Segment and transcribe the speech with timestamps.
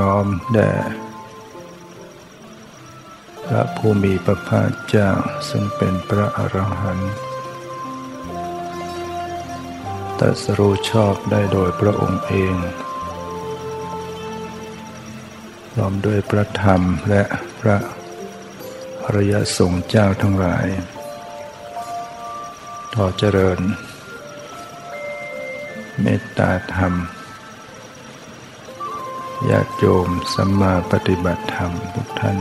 [0.00, 0.72] น้อมแด่
[3.46, 5.10] พระภูมิพระภาคเจ้า
[5.48, 7.14] ซึ่งเป็นพระอรหันต์
[10.18, 12.54] ตัสรู้ชอบได้โดยพระองค์เอง
[15.70, 17.22] พร้อมด้วยพระธรรมและ
[17.60, 17.76] พระ
[19.04, 20.66] อริยสงฆ์เจ้าทั้งหลาย
[22.94, 23.60] ต่อเจริญ
[26.00, 26.92] เมตตาธรรม
[29.50, 32.38] ญาติโยมสัมมาปฏิบัติธรรมทุกท่าน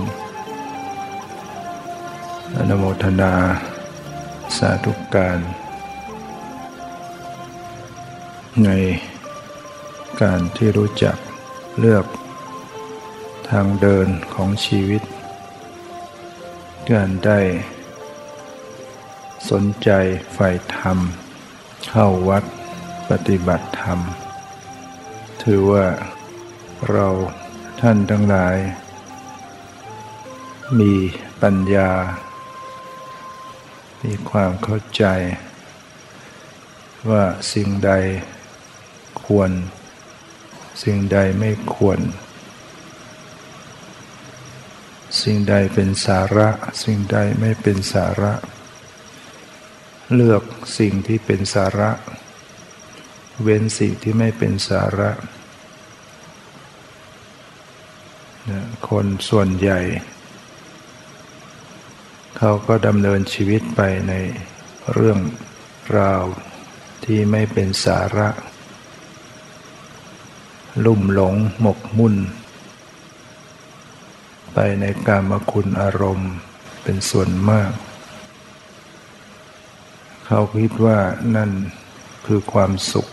[2.55, 3.33] อนโมทนา
[4.57, 5.39] สาธุกการ
[8.63, 8.69] ใน
[10.21, 11.17] การที่รู้จัก
[11.79, 12.05] เลือก
[13.49, 15.01] ทางเดินของชีวิต
[16.91, 17.39] การได้
[19.49, 19.89] สนใจ
[20.33, 20.97] ใฝ่ธรรม
[21.89, 22.43] เข้าวัด
[23.09, 23.99] ปฏิบัติธรรม
[25.43, 25.85] ถือว่า
[26.91, 27.07] เรา
[27.81, 28.57] ท่านทั้งหลาย
[30.79, 30.93] มี
[31.41, 31.91] ปัญญา
[34.03, 35.05] มีความเข้าใจ
[37.09, 37.23] ว่า
[37.53, 37.91] สิ่งใด
[39.23, 39.51] ควร
[40.83, 41.99] สิ่งใดไม่ควร
[45.21, 46.49] สิ่งใดเป็นสาระ
[46.83, 48.33] สิ่งใดไม่เป็นสาระ
[50.13, 50.43] เลือก
[50.79, 51.91] สิ่งที่เป็นสาระ
[53.41, 55.11] เว้นสิ่งที่ไม่เป็นสาระ
[58.89, 59.79] คนส่วนใหญ่
[62.37, 64.13] เขาก็ดำเนินชีวิตไปใน
[64.93, 65.19] เรื่อง
[65.99, 66.23] ราว
[67.05, 68.29] ที่ไม่เป็นสาระ
[70.85, 72.15] ลุ่มหลงหมกมุ่น
[74.53, 76.31] ไปในการมคุณอารมณ์
[76.83, 77.71] เป็นส่วนมาก
[80.25, 80.99] เขาคิดว่า
[81.35, 81.51] นั่น
[82.25, 83.07] คือความสุข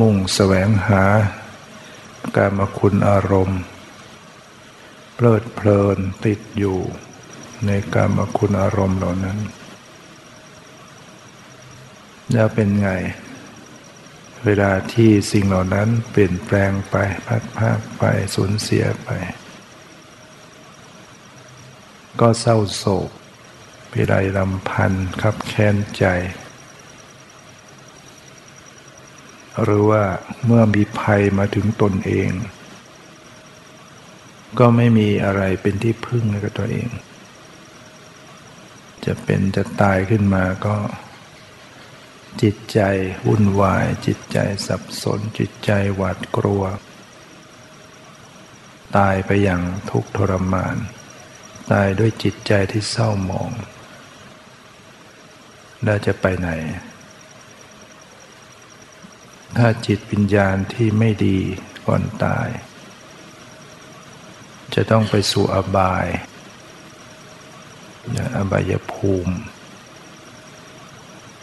[0.00, 1.04] มุ่งแสวงหา
[2.36, 3.62] กามคุณอารมณ์
[5.14, 6.78] เพลิดเพลินติดอยู่
[7.66, 9.38] ในกามคุณอารมณ์เหล่านั้น
[12.34, 12.90] จะเป็นไง
[14.44, 16.96] เวลาที่สิ่งเหล่านั้นเปลี่ยนแปลงไป
[17.26, 18.02] พัดพากไป
[18.34, 19.08] สูญเสียไป
[22.20, 23.10] ก็เศร้าโศก
[23.90, 26.04] พิไรลำพันธ์ขับแค้นใจ
[29.62, 30.02] หรือว่า
[30.46, 32.30] เมื่อมีภัยมาถึงตนเอง
[34.58, 36.88] ก็ไม่มีอะไรเป็นที่พึ่งในกับตัวเอง
[39.04, 40.76] จะเป็นจะตายขึ้นมาก็
[42.42, 42.80] จิตใจ
[43.26, 46.64] วุ่นวาย จิตใจสับสน จิตใจหวาดกลัว
[48.96, 50.76] ตายไปอย่างทุกข์ทรมาน
[51.72, 53.50] ตายด้วยจิตใจที่เศร้าหมอง
[55.84, 56.50] แล้วจะไปไหน
[59.56, 61.38] ถ้าจิตวิญญาณที่ไม่ดี
[61.86, 62.48] ก่อนตาย
[64.74, 66.06] จะต้องไปสู่อบาย
[68.36, 69.36] อบายภูมิ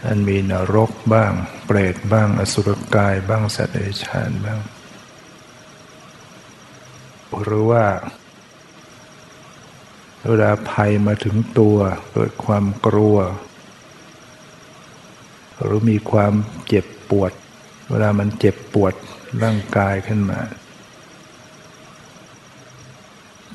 [0.06, 1.34] อันมีนรกบ้าง
[1.66, 4.60] เปรตบ้าง อสุรกายบ้าง สัตว์เดรัจฉานบ้าง
[7.44, 7.86] หรือว่า
[10.28, 11.78] เวลาภัยมาถึงตัว
[12.12, 13.18] เกิดความกลัว
[15.62, 16.34] หรือมีความ
[16.68, 17.32] เจ็บปวด
[17.90, 18.94] เวลามันเจ็บปวด
[19.44, 20.40] ร่างกายขึ้นมา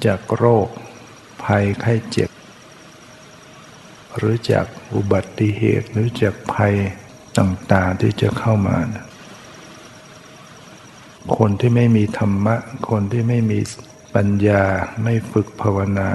[0.04, 0.68] จากโรค
[1.44, 2.30] ภัยไข้เจ็บ
[4.16, 6.74] หรือจากอุบัติเหตุหรือจากภัย
[7.38, 8.78] ต่างๆที่จะเข้ามา
[11.36, 12.56] คนที่ไม่มีธรรมะ
[12.90, 13.60] คนที่ไม่มี
[14.14, 14.64] ปัญญา
[15.02, 16.10] ไม่ฝึกภาวนา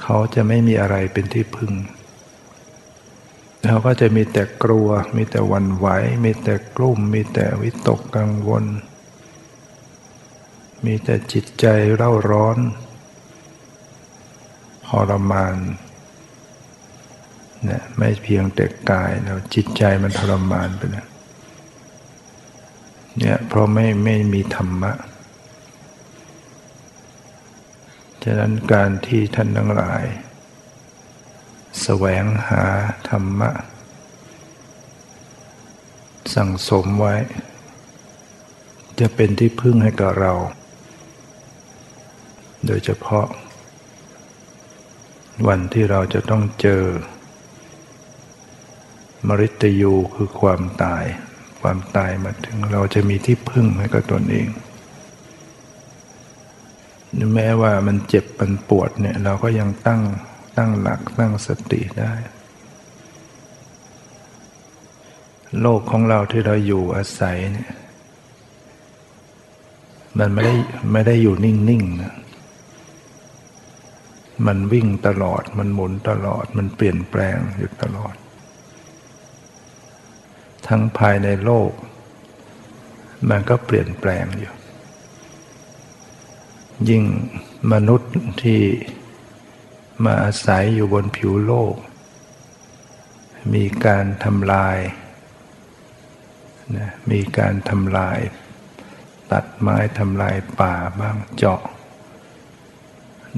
[0.00, 1.72] เขาจะไม่มีอะไรเป็นที่พึ่ง
[3.64, 5.86] เราก็จะมีแต่กลัว มีแต่วันไหว
[6.24, 8.64] มีแต่กลุ่ม มีแต่วิตกกังวล
[10.84, 12.58] มีแต่จิตใจเร่าร้อน
[14.86, 15.56] ทรมาน
[17.64, 21.06] เนี่ยไม่เพียงแต่กายแล้วจิตใจมันทรมานไปนะ
[23.18, 24.92] เนี่ยเพราะไม่ไม่มีธรรมะ
[28.24, 30.04] ฉะนั้นการที่ท่านทั้งหลาย
[31.82, 32.64] แสวงหา
[33.08, 33.50] ธรรมะ
[36.34, 37.14] สั่งสมไว้
[39.00, 40.32] จะเป็นที่พึ่งให้กับเรา
[42.66, 43.26] โดยเฉพาะ
[45.48, 46.84] วันที่เราจะต้องเจอ
[49.26, 51.04] มริตยูคือความตาย
[51.60, 54.48] ความตายมาถึงเราจะมีที่พึ่งให้กับตนเอง
[57.34, 60.00] แม้ว่ามันเจ็บมันปวดเนี่ยเราก็ยังตั้ง
[60.56, 62.12] ตั้งหลักตั้งสติได้
[65.60, 67.70] โลกของเราที่เราอยู่อาศัยเนี่ย
[70.18, 70.54] มันไม่ได้
[70.92, 72.14] ไม่ได้อยู่นิ่งๆนะ
[74.46, 78.14] มันวิ่งตลอด มันหมุนตลอด มันเปลี่ยนแปลงอยู่ตลอด
[80.66, 81.70] ทั้งภายในโลก
[83.30, 84.52] มันก็เปลี่ยนแปลงอยู่
[86.88, 87.04] ยิ่ง
[87.72, 88.12] มนุษย์
[88.42, 88.60] ที่
[90.04, 91.74] มาอาศัยอยู่บนผิวโลก
[93.54, 94.78] มีการทำลาย
[96.76, 98.18] นะมีการทำลาย
[99.32, 101.62] ตัดไม้ทำลายป่าบ้างเจาะ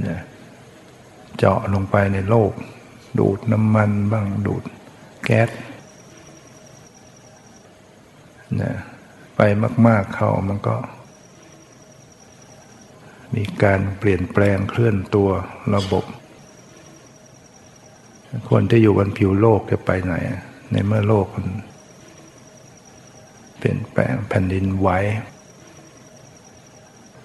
[0.06, 0.20] นะ
[1.37, 2.53] เจาะลงไปในโลก
[3.19, 4.62] ดูดน้ำมันบ้างดูด
[5.25, 5.49] แก๊ส
[8.61, 8.73] นะ
[9.37, 9.41] ไป
[9.87, 10.76] มาก ๆ เข้ามันก็
[13.35, 15.31] มีการเปลี่ยนแปลงเคลื่อนตัว
[15.75, 16.05] ระบบ
[18.50, 20.14] คนที่อยู่บนผิวโลกจะไปไหน
[20.70, 21.46] ในเมื่อโลกมัน
[23.58, 24.88] เปลี่ยนแปลงแผ่นดินไหว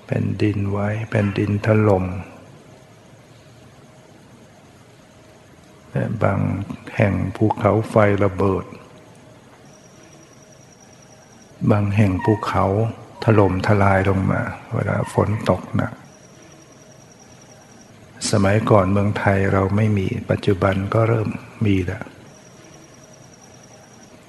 [0.05, 2.05] แผ่นดินไหวแผ่นดินถล่ม
[6.23, 6.39] บาง
[6.95, 8.65] แห่งภูเขาไฟระเบิด
[11.71, 12.65] บางแห่งภูเขา
[13.23, 14.41] ถล่มทลายลงมา
[14.73, 15.93] เวลาฝนตกหนัก
[18.31, 21.29] สมัยก่อนเมืองไทยเราไม่มีปัจจุบันก็เริ่ม
[21.65, 22.05] มีแล้ว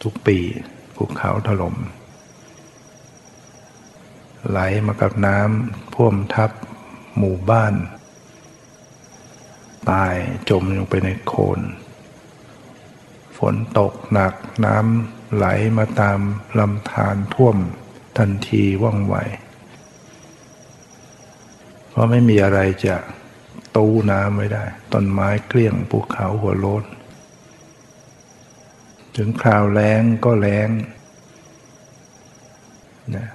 [0.03, 0.39] ทุกปี
[0.97, 1.77] ภูเขาถล่ม
[4.49, 6.51] ไหลมากับน้ำพ่วมทับ
[7.19, 7.75] หมู่บ้าน
[9.91, 10.15] ตาย
[10.51, 11.61] จมลงไปในโคลน
[13.37, 15.47] ฝนตกหนักน้ำไหล
[15.79, 16.19] มาตาม
[16.59, 17.57] ลำธารท่วม
[18.19, 19.17] ทันทีว่องไว
[21.89, 22.97] เพราะไม่มีอะไรจะ
[23.77, 26.85] ตู้น้ำไว้ได้ ต้นไม้เกลี้ยงภูเขาหัวโลน
[29.17, 30.69] ถึงคราวแล้งก็แล้ง
[33.17, 33.29] นะ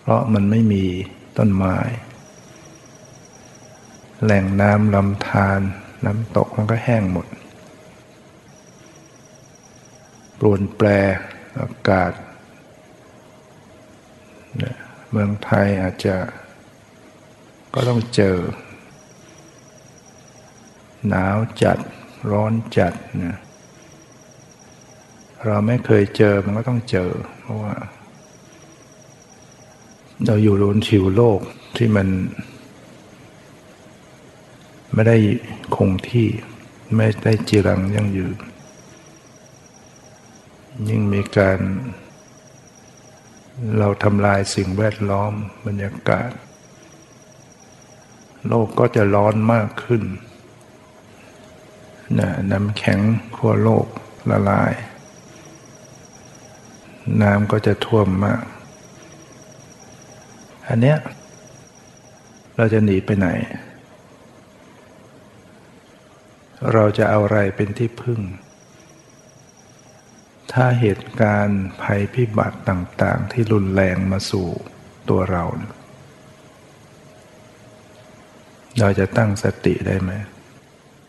[0.00, 0.84] เพราะมันไม่มี
[1.38, 1.76] ต้นไม้
[4.24, 5.60] แหล่งน้ำลำธาร
[6.04, 7.26] น้ำตกมันก็แห้งหมด
[10.38, 10.88] ปรวนแปร
[11.60, 12.12] อากาศ
[15.10, 16.16] เมืองไทยอาจจะ
[17.74, 18.36] ก็ต้องเจอ
[21.08, 21.78] หนาวจัด
[22.30, 23.38] ร้อนจัดนะ
[25.44, 27.74] เราไม่เคยเจอมันก็ต้องเจอ เพราะว่า
[30.26, 31.40] เราอยู่บนผิวโลก
[31.76, 32.08] ที่มัน
[34.94, 35.16] ไม่ได้
[35.76, 36.28] คงที่
[36.96, 38.36] ไม่ได้จีรังยั่งยืน
[40.88, 41.58] ยิ่งมีการ
[43.78, 45.32] เราทำลายสิ่งแวดล้อม
[45.66, 46.30] บรรยากาศ
[48.48, 50.02] โลกก็จะร้อนมากขึ้น
[52.50, 53.00] น้ำแข็ง
[53.36, 53.86] ขั้วโลก
[54.30, 54.72] ละลาย
[57.22, 58.42] น้ำก็จะท่วมมาก
[60.68, 60.98] อันเนี้ย
[62.56, 63.28] เราจะหนีไปไหน
[66.72, 68.20] เราจะเอาอะไรเป็นที่พึ่ง
[70.52, 74.48] ถ้าเหตุการณ์ภัยพิบัติต่างๆ ที่รุนแรงมาสู่
[75.08, 75.44] ตัวเรา
[78.80, 80.12] เราจะตั้งสติได้ไหม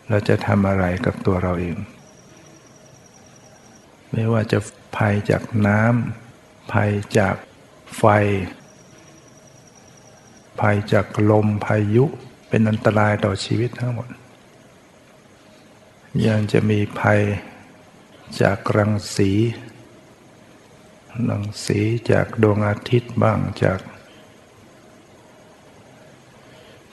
[0.08, 1.76] เราจะทำอะไรกับตัวเราเอง
[4.10, 4.58] ไม่ว่าจะ
[4.96, 7.36] ภัยจากน้ำภัยจาก
[7.96, 8.04] ไฟ
[10.60, 12.04] ภัยจากลมพายุ
[12.48, 14.08] เป็นอันตรายต่อชีวิตทั้งหมด
[16.26, 17.20] ยังจะมีภัย
[18.42, 19.30] จากรังสี
[21.30, 21.80] รังสี
[22.10, 23.80] จากดวงอาทิตย์บ้างจาก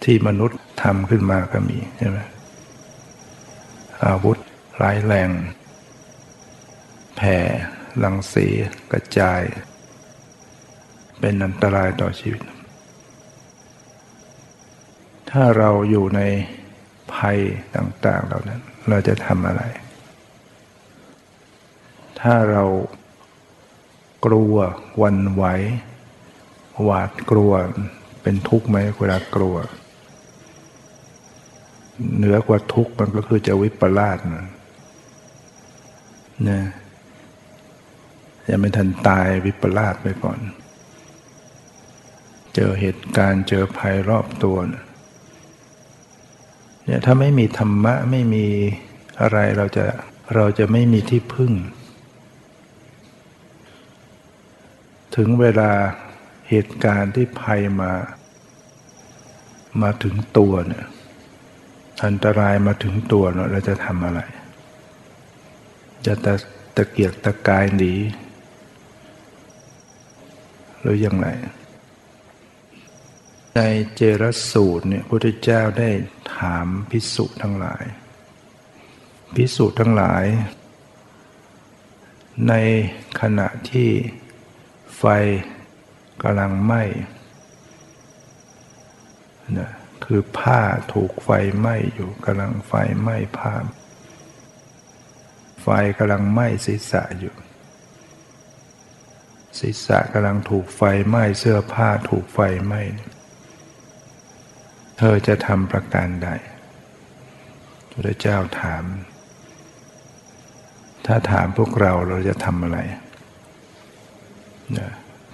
[0.04, 2.20] ที่มนุษย์ทำขึ้นมาก็มีใช่ไหม
[4.06, 4.38] อาวุธ
[4.82, 5.29] ร้ายแรง
[7.15, 7.38] แผ่
[8.03, 8.48] ลังสี
[8.91, 9.41] กระจาย
[11.20, 12.41] เป็นอันตรายต่อชีวิต
[15.32, 16.22] ถ้าเราอยู่ใน
[17.13, 17.39] ภัย
[17.75, 19.63] ต่างๆเหล่านั้น เราจะทำอะไร
[22.22, 22.63] ถ้าเรา
[24.25, 24.56] กลัว
[25.01, 25.44] วันไหว
[26.84, 27.51] หวาดกลัว
[28.22, 29.56] เป็นทุกข์ไหมเวลากลัว
[32.15, 34.48] เหนือกว่าทุกข์มันก็คือจะวิปลาสนะ
[36.50, 36.62] นะ
[38.50, 40.39] ยังไม่ทันตายวิปลาสไปก่อน
[42.56, 44.58] เจอเหตุการณ์เจอภัยรอบตัว
[46.86, 48.46] เนี่ยถ้าไม่มีธรรมะไม่มี
[49.22, 49.86] อะไรเราจะ
[50.36, 51.53] เราจะไม่มีที่พึ่ง
[55.15, 55.72] ถึงเวลา
[56.50, 57.91] เหตุการณ์ที่ภัยมา
[59.82, 60.86] มาถึงตัวเนี่ย
[62.06, 64.22] อันตรายมาถึงตัวเราจะทำอะไร
[66.06, 66.34] จะตะ
[66.75, 67.94] ตะเกียกตะกายหนี
[70.79, 71.27] หรือยังไง
[73.56, 73.60] ใน
[73.96, 75.89] เจรสูตรเนี่ยพระพุทธเจ้าได้
[76.36, 77.84] ถามพิสุทั้งหลาย
[79.36, 80.25] พิสุทั้งหลาย
[82.48, 82.53] ใน
[83.22, 83.89] ขณะที่
[84.98, 85.03] ไฟ
[86.22, 86.84] กำลังไหม้
[89.58, 89.70] นะ
[90.06, 90.62] คือผ้า
[90.94, 91.29] ถูกไฟ
[91.60, 93.53] ไหม้อยู่กำลังไฟไหม้ผ้า
[95.62, 97.36] ไฟกำลังไหม้ศีรษะอยู่
[99.60, 102.82] ศีรษะกำลังถูกไฟไหม้เสื้อผ้าถูกไฟไหม้
[104.98, 106.29] เธอจะทำประการใด
[107.91, 108.84] พระเจ้าถาม
[111.06, 112.79] ถ้าถามพวกเราเราจะทำอะไร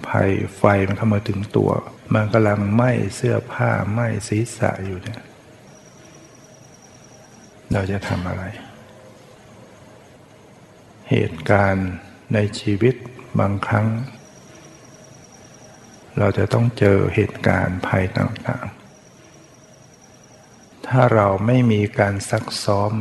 [0.08, 1.70] ภัยไฟมันเข้ามาถึงตัว
[2.14, 5.22] มันกำลังไหม้เสื้อผ้าไหม้ศีรษะอยู่เนี่ย
[7.72, 8.44] เราจะทำอะไร
[11.10, 11.90] เหตุการณ์
[12.34, 12.94] ในชีวิต
[13.38, 13.86] บางครั้ง
[16.18, 22.92] เราจะต้องเจอเหตุการณ์ภัยต่างๆ ถ้าเราไม่มีการซักซ้อม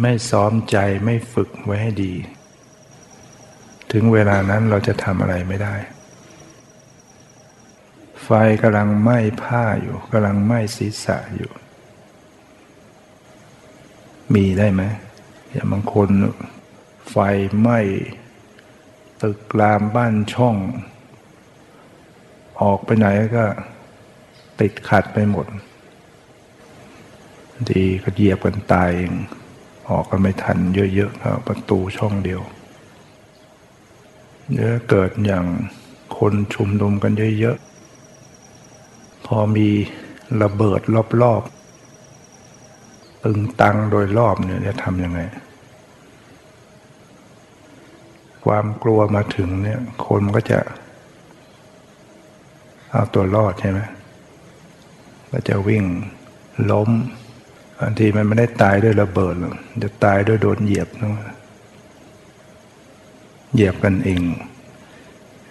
[0.00, 2.14] ไม่ซ้อมใจไม่ฝึกไว้ให้ดี
[3.92, 5.74] ถึงเวลานั้นเราจะทำอะไรไม่ได้
[8.24, 8.30] ไฟ
[8.62, 11.52] กำลังไหม้ผ้าอยู่กำลังไหม้ศีรษะอยู่
[14.34, 14.82] มีได้ไหม
[15.50, 16.08] อย่างบางคน
[17.10, 17.16] ไฟ
[17.60, 17.78] ไหม้
[19.22, 20.56] ตึกรามบ้านช่อง
[22.62, 23.44] ออกไปไหนก็
[24.60, 25.46] ติดขัดไปหมด
[27.70, 29.12] ดีก็เหยียบกันตายเอง
[29.90, 30.58] ออกกันไม่ทัน
[30.94, 32.40] เยอะๆครับประตูช่องเดียว
[34.50, 35.46] เนื้อเกิดอย่าง
[36.18, 37.71] คนชุมนุมกันเยอะๆ
[39.36, 39.68] อมี
[40.42, 40.80] ระเบิด
[41.22, 45.20] รอบๆตึงตังโดยรอบเนี่ยจะทำยังไง
[48.44, 50.58] ความกลัวมาถึงเนี่ย คนมันก็จะ
[52.90, 53.80] เอาตัวรอดใช่ไหม
[55.30, 55.84] ก็จะวิ่ง
[56.70, 56.90] ล้ม
[57.78, 61.10] บางทีมันไม่ได้ตายด้วยระเบิดหรอกจะตายด้วยโดนเหยียบนะ
[63.54, 64.22] เหยียบกันเอง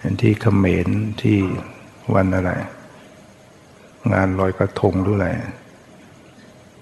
[0.02, 0.86] อันที่เขมร
[1.22, 1.36] ที่
[2.14, 2.50] วันอะไร
[4.12, 5.28] งานลอยกระทงหรืออะไร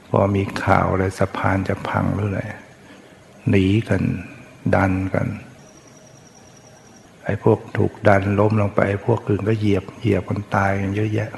[0.09, 2.43] พอมีข่าวอะไรสะพานจะพังหรืออะไร
[3.49, 4.03] หนีกัน
[4.75, 5.27] ดันกัน
[7.25, 11.31] ไอ้พวกถูกดันล้มลงไปพวกอื่นก็เหยียบเหยียบคนตายกันเยอะแยะ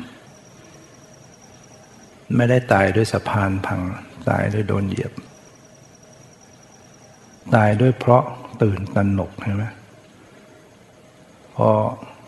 [2.37, 3.81] ไม่ได้ตายด้วยสะพานพัง
[4.29, 5.13] ตายด้วยโดนเหยียบ
[7.55, 8.25] ตายด้วยเพราะ
[8.63, 9.65] ตื่นตระหนกใช่ไหม
[11.55, 11.69] พอ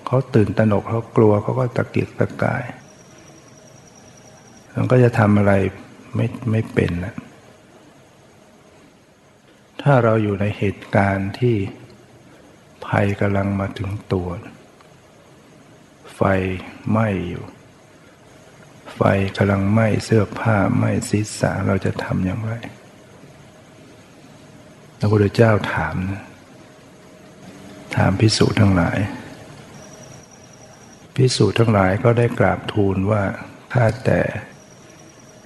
[0.07, 2.63] เขาตื่นตระหนกเขากลัวเขาก็ตะเกียกตะกาย
[4.75, 5.53] มันก็จะทำอะไร
[6.15, 7.15] ไม่ไม่เป็นนะ
[9.83, 11.57] ถ้าเราอยู่ในเหตุการณ์ที่
[12.87, 14.29] ภัยกำลังมาถึงตัว
[16.15, 16.21] ไฟ
[16.91, 17.45] ไหม้อยู่
[18.95, 19.01] ไฟ
[19.37, 22.55] กำลังไหม้เสื้อผ้าไหม้ศีรษะเราจะทำอย่างไร
[24.99, 26.23] พระพุทธเจ้าถามนะ
[27.97, 28.99] ถามพิสูจน์ทั้งหลาย
[31.17, 33.23] พิสูจน์ทั้งหลายก็ได้กราบทูลว่า
[33.73, 34.21] ข้าแต่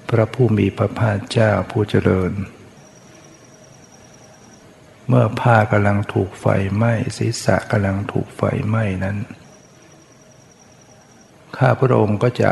[0.09, 2.31] พระผู้มีพระภาคเจ้าผู้เจริญ
[5.07, 9.17] เมื่อผ้ากำลังถูกไฟไหม้ศีรษะกำลังถูกไฟไหม้นั้น
[11.57, 12.51] ข้าพระองค์ก็จะ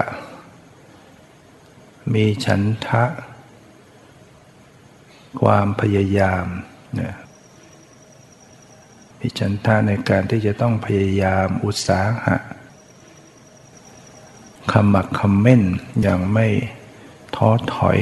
[2.13, 3.05] มีฉันทะ
[5.41, 6.45] ความพยายาม
[6.95, 7.15] เนี่ย
[9.19, 12.37] มีฉันทะในการที่จะต้องพยายามอุตสาหะ
[14.71, 15.63] ขมักคำเม่น
[16.01, 16.47] อย่างไม่
[17.37, 17.99] ท้อถอย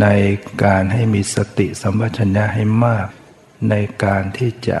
[0.00, 0.06] ใน
[0.64, 3.08] การให้มีสติสัมปชัญญะให้มาก
[3.70, 3.74] ใน
[4.04, 4.78] การที่จะ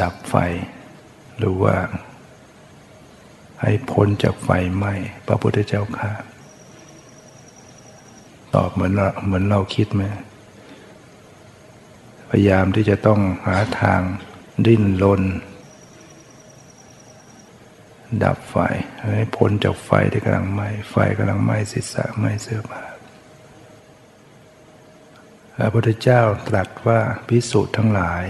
[0.00, 0.34] ดับไฟ
[1.38, 1.76] หรือว่า
[3.62, 4.92] ให้พ้นจากไฟไหม้
[5.26, 6.12] พระพุทธเจ้าค่ะ
[8.54, 10.02] ตอบเหมือนเราเหมือนเราคิดไหม
[12.30, 14.00] พยายามที่จะต้องหาทาง
[14.66, 15.22] ดิ้นรน
[18.24, 18.56] ดับไฟ
[19.14, 22.84] ให้พ้นจากไฟที่กำลังไหม้ไฟกำลังไหม้ศีรษะไหม้เสื้อผ้า
[25.54, 28.24] พระพุทธเจ้าตรัสว่าพิสูจน์ทั้งหลาย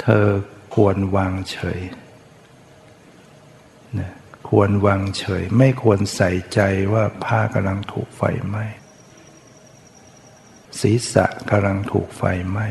[0.00, 0.26] เธอ
[0.74, 1.80] ควรวางเฉย
[3.98, 4.12] นะ
[4.48, 6.60] ควรวางเฉย ไม่ควรใส่ใจ
[6.92, 8.64] ว่าผ้ากำลังถูกไฟไหม้
[10.80, 12.68] ศีรษะกำลังถูกไฟไหม้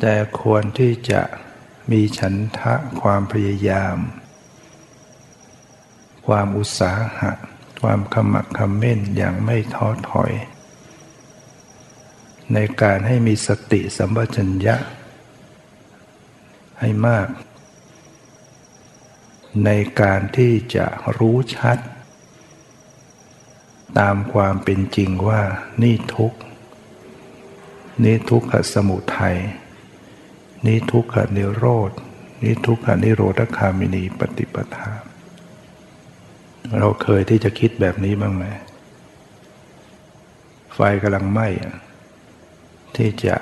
[0.00, 1.22] แต่ควรที่จะ
[1.90, 3.96] มีฉันทะความพยายาม
[6.26, 7.32] ความอุตสาหะ
[7.80, 10.32] ความขมักขม้นอย่างไม่ท้อถอย
[12.52, 14.76] ในการให้มีสติสัมปชัญญะ
[16.80, 17.28] ให้มาก
[19.64, 19.70] ใน
[20.00, 20.86] การที่จะ
[21.18, 21.78] รู้ชัด
[23.98, 25.42] ตามความเป็นจริงว่า
[25.82, 26.32] นี่ทุก
[28.04, 29.36] นี่ทุกขสมุทัย
[30.66, 31.90] นี้ทุกขนิโรธ
[32.42, 34.90] นี้ทุกขนิโรธคามินีปฏิปทา
[36.78, 38.44] เราเคยที่จะคิดแบบนี้บ้างไหม
[40.74, 41.48] ไฟกำลังไหม้
[42.96, 43.36] ที่จะ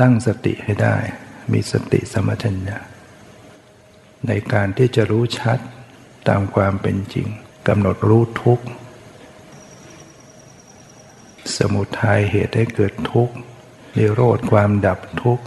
[0.00, 0.96] ตั้งสติให้ได้
[1.52, 2.78] มีสติสมัชัญญะ
[4.26, 5.58] ในการที่จะรู้ชัด
[6.28, 7.28] ตามความเป็นจริง
[7.68, 8.66] กำหนดรู้ทุกข์
[11.56, 13.34] สมุทัยเหตุให้เกิดทุกข์
[13.96, 15.46] นิโรธความดับทุกข์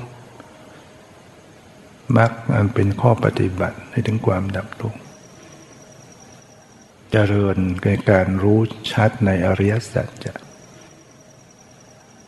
[2.17, 4.99] มรรคมันเป็นข้อปฏิบัติให้ถึงความดับทุกข์
[7.11, 8.59] เจริญในการรู้
[8.91, 10.33] ชัดในอริยสัจจะ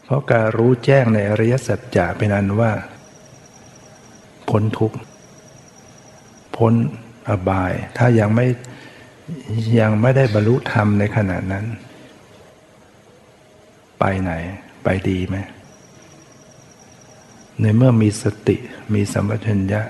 [0.04, 2.72] เพราะการรู้แจ้งในอริยสัจจะเป็นอันว่า
[4.50, 4.98] พ้นทุกข์
[6.58, 6.74] พ้น
[7.30, 8.48] อบาย ถ้ายังไม่
[9.80, 11.66] ยังไม่ได้บรรลุธรรมในขณะนั้น
[14.00, 14.32] ไปไหน
[14.84, 15.38] ไปดีไหม
[17.62, 18.58] ในเมื่อมีสติ
[18.94, 19.84] มีสัมปชัญญะ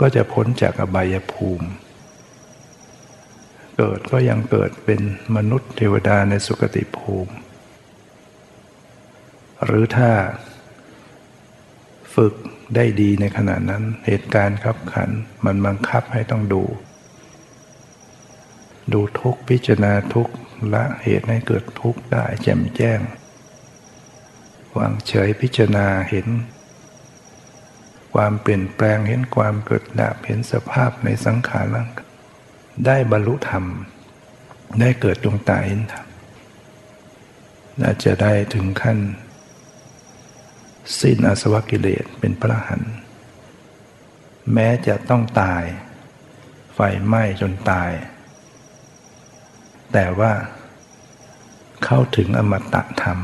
[0.00, 1.68] ก็จะพ้นจากอบายภูมิ
[3.76, 5.00] เกิดก็ยังเกิดเป็น
[5.36, 7.34] มนุษย์เทวดาในสุคติภูมิ
[9.64, 10.10] หรือถ้า
[12.14, 12.34] ฝึก
[12.74, 15.10] ได้ดีในขณะนั้นเหตุการณ์ขับขัน
[15.44, 16.62] มันบังคับให้ต้องดู
[18.92, 20.28] ดูทุกพิจารณาทุก
[20.74, 23.00] ละเหตุให้เกิดทุกได้แจ่มแจ้ง
[24.78, 26.26] วางเฉยพิจารณาเห็น
[28.14, 31.88] ความเปลี่ยนแปลงเห็นความเกิดดับเห็นสภาพในสังขารร่าง
[32.86, 33.64] ได้บรรลุธรรม
[34.80, 36.06] ได้เกิดดวงตาเห็นธรรม
[37.80, 38.98] น่าจะได้ถึงขั้น
[41.00, 42.82] สิ้นอาสวะกิเลสเป็นพระหัน
[44.52, 45.64] แม้จะต้องตาย
[46.74, 47.90] ไฟไหม้จนตาย
[49.92, 50.32] แต่ว่า
[51.84, 53.18] เข้าถึงอมตะธรรม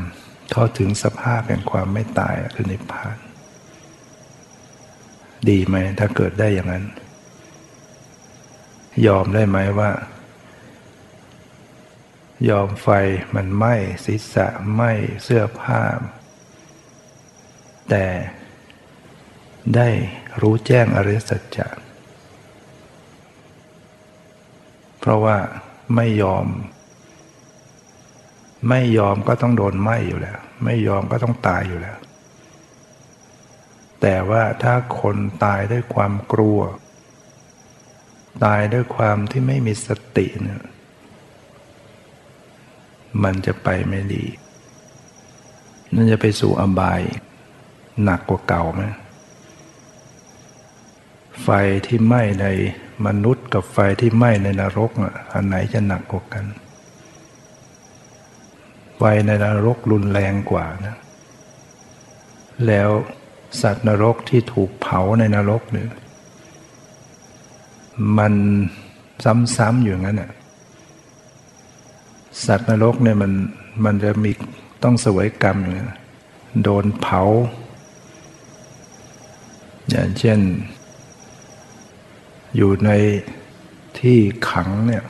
[0.51, 3.17] เข้าถึงสภาพแห่งความไม่ตายคือนิพพาน
[5.49, 6.85] ดีไหมถ้าเกิดได้อย่างนั้น
[9.07, 9.91] ยอมได้ไหมว่า
[12.49, 12.87] ยอมไฟ
[13.35, 14.91] มันไหม้ศีรษะไหม้
[15.23, 15.81] เสื้อผ้า
[17.89, 18.05] แต่
[19.75, 19.89] ได้
[20.41, 21.67] รู้แจ้งอริสัจจะ
[24.99, 25.37] เพราะว่า
[25.95, 26.45] ไม่ยอม
[28.69, 31.97] ไม่ยอมก็ต้องโดนไหมอยู่แล้ว ไม่ยอมก็ต้องตายอยู่แล้ว
[34.01, 36.59] แต่ว่าถ้าคนตายด้วยความกลัว
[38.45, 40.61] ตายด้วยความที่ไม่มีสติเนี่ย
[43.23, 44.25] มันจะไปไม่ดี
[45.93, 47.01] นั่นจะไปสู่อบาย
[48.03, 48.83] หนักกว่าเก่าไหม
[51.43, 51.49] ไฟ
[51.87, 52.47] ที่ไหม้ใน
[53.05, 54.91] มนุษย์กับไฟที่ไหม้ในนรก
[55.33, 56.45] อันไหนจะหนักกว่ากัน
[58.97, 60.95] ไฟในนรกรุนแรงกว่านะ
[62.67, 62.89] แล้ว
[63.61, 65.89] สัตว์นรกที่ถูกเผาในนรกเนี่ย
[68.17, 68.33] มัน
[69.57, 70.31] ซ้ำๆอยู่งั้นน่ะ
[72.45, 73.31] สัตว์นรกเนี่ยมัน
[73.85, 74.31] มันจะมี
[74.83, 75.99] ต้องสวยกรรมอยู่นะ
[76.63, 77.21] โดนเผา
[79.89, 80.39] อย่างเช่น
[82.55, 82.91] อยู่ใน
[83.99, 84.17] ที่
[84.49, 85.03] ขังเนี่ย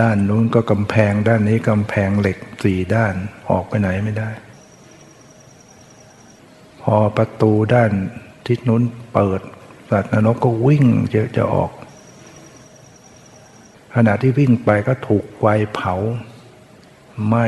[0.00, 3.14] ด้านนู้นก็กำแพงด้านนี้กำแพงเหล็กสี่ด้าน
[3.50, 4.30] ออกไปไหนไม่ได้
[6.82, 7.90] พอประตูด้าน
[8.46, 9.40] ทิศนู้นเปิด
[9.90, 11.72] สัตว์นรกก็วิ่งจะจะออก
[13.94, 15.94] ขณะที่วิ่งไปก็ถูกไฟเผา
[17.26, 17.46] ไหม้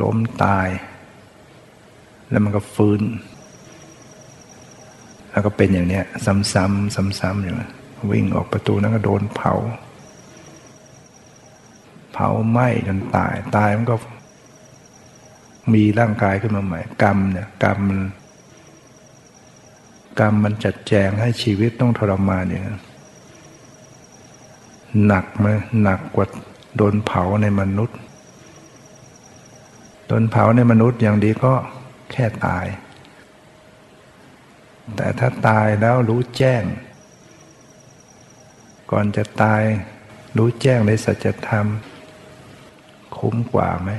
[0.00, 0.68] ล้มตาย
[2.30, 3.02] แล้วมันก็ฟื้น
[5.30, 7.68] แล้วก็เป็นอย่างเนี้ย ซ้ำๆซ้ำๆอย่างนี้
[8.12, 9.52] วิ่งออกประตูนั้นก็โดนเผา
[12.20, 13.96] เผาไหม้จนตาย ตายมันก็
[15.74, 18.00] มีร่างกายขึ้นมาใหม่ กรรมเนี่ยกรรมมัน
[20.20, 22.76] กรรมมันจัดแจงให้ชีวิตต้องทรมานอย่างนี้
[25.06, 25.46] หนักไหม
[25.82, 26.26] หนักกว่า
[26.76, 27.98] โดนเผาในมนุษย์
[30.06, 31.54] โดนเผาในมนุษย์อย่างดีก็
[32.12, 32.66] แค่ตาย
[34.96, 36.62] แต่ถ้าตายแล้วรู้แจ้ง
[38.90, 39.62] ก่อนจะตาย
[40.36, 41.66] รู้แจ้งในสัจธรรม
[43.18, 43.90] คุ้มกว่าไหม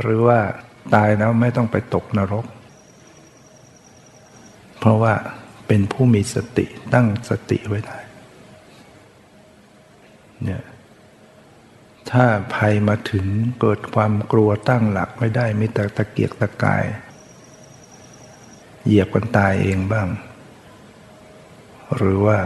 [0.00, 0.40] หรือว่า
[0.94, 2.46] ตายแล้วไม่ต้องไปตกนรก
[4.78, 5.14] เพราะว่า
[5.66, 7.98] เป็นผู้มีสติตั้งสติไว้ได้
[10.44, 10.62] เนี่ย
[12.10, 13.26] ถ้าภัยมาถึง
[13.60, 16.84] เกิดความกลัวตั้งหลักไม่ได้มีแต่ตะเกียกตะกาย
[18.84, 20.08] เหยียบกันตายเองบ้าง
[21.94, 22.38] หรือว่า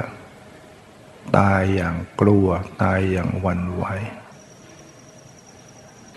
[1.38, 2.46] ตายอย่างกลัว
[2.82, 3.84] ตายอย่างวันไหว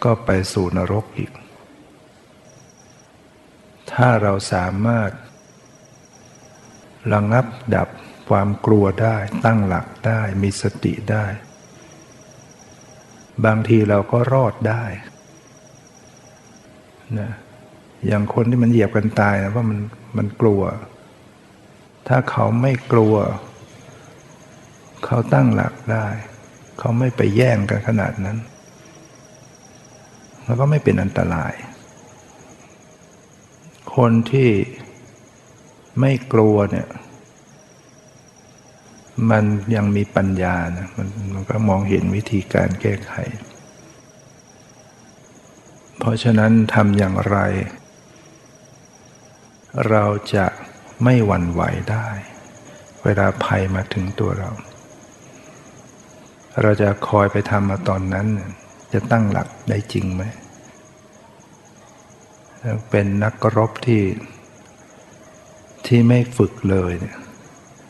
[0.08, 1.32] ก็ไปสู่นรกอีก
[3.94, 5.12] ถ้าเราสามารถ
[7.14, 7.90] ระงับดับ
[8.30, 11.26] ความกลัวได้ตั้งหลักได้มีสติได้
[13.46, 14.84] บางทีเราก็รอดได้
[17.20, 17.32] นะ
[18.08, 19.80] อย่างคนที่มันเหยียบกันตายนะว่ามัน
[20.18, 20.62] มันกลัว
[22.08, 23.16] ถ้าเขาไม่กลัว
[25.06, 26.08] เขาตั้งหลักได้
[26.80, 28.38] เขาไม่ไปแย่งกันขนาดนั้น
[30.48, 31.54] แล้วก็ไม่เป็นอันตราย
[33.96, 34.50] คนที่
[36.00, 36.90] ไม่กลัวเนี่ย
[39.32, 39.44] มัน
[39.76, 43.14] ยังมีปัญญานะมันมันก็มองเห็นวิธีการแก้ไข
[45.98, 47.38] เพราะฉะนั้นทำอย่างไร
[49.90, 50.06] เรา
[50.36, 50.46] จะ
[51.04, 52.08] ไม่หวั่นไหวได้
[53.04, 54.52] เวลาภัยมาถึงตัวเรา
[56.62, 58.28] เราจะคอยไปทำมาตอนนั้น
[58.94, 60.24] จะตั้งหลักได้จริงไหม
[62.90, 64.04] เป็นนักรบที่
[65.88, 67.18] ที่ไม่ฝึกเลยเนี่ย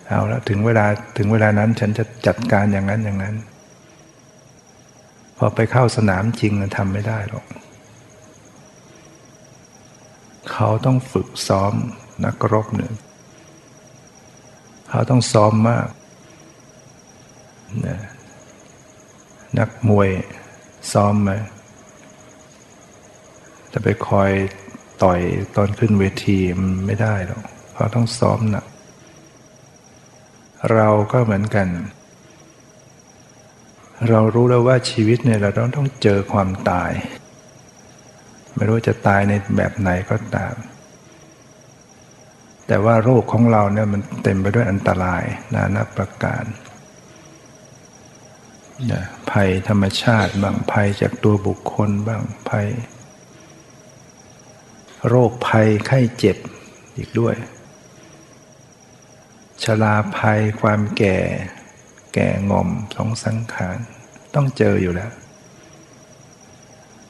[0.07, 0.85] เอาละถึงเวลา
[1.17, 3.35] ถึงเวลานั้นฉันจะจัดการอย่างนั้นอย่างนั้น
[5.37, 7.45] พอไปเข้าสนามจริงทำไม่ได้หรอก
[10.51, 11.73] เขาต้องฝึกซ้อม
[12.25, 12.93] นักรบหนึ่ง
[14.89, 15.87] เขาต้องซ้อมมาก
[19.59, 20.09] นักมวย
[20.93, 21.31] ซ้อมไหม
[23.73, 24.31] จะไปคอย
[25.03, 25.19] ต่อย
[25.55, 27.41] ตอนขึ้นเวทีมันไม่ได้หรอก
[27.73, 28.65] เขาะต้องซ้อมหนัก
[30.73, 31.67] เราก็เหมือนกัน
[34.09, 36.91] เรารู้แล้วว่าชีวิตเนี่ยเราต้องต้องเจอความตาย
[38.55, 40.55] ไม่รู้จะตายในแบบไหนก็ตาม
[42.67, 45.23] แต่ว่าโรคของเราเนี่ยมันเต็มไปด้วยอันตราย
[45.53, 46.43] นานับประการ
[49.31, 52.67] ภัยธรรมชาติบางภัยจากตัวบุคคลบ้างภัย
[55.07, 56.37] โรคภัยไข้เจ็บ
[56.95, 57.35] อีกด้วย
[59.63, 61.17] ชลาภัยความแก่
[62.13, 63.77] แก่งอมสองสังขาร
[64.35, 65.11] ต้องเจออยู่แล้ว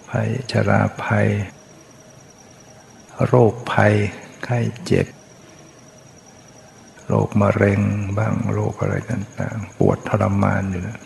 [0.10, 1.28] ภัยชราภัย
[3.26, 3.94] โรคภัย
[4.44, 5.08] ไข้เจ็บ
[7.08, 7.82] โรคมะเร็ง
[8.18, 11.00] บ้างโรคอะไรต่างๆ ปวดทรมานอยู่นะ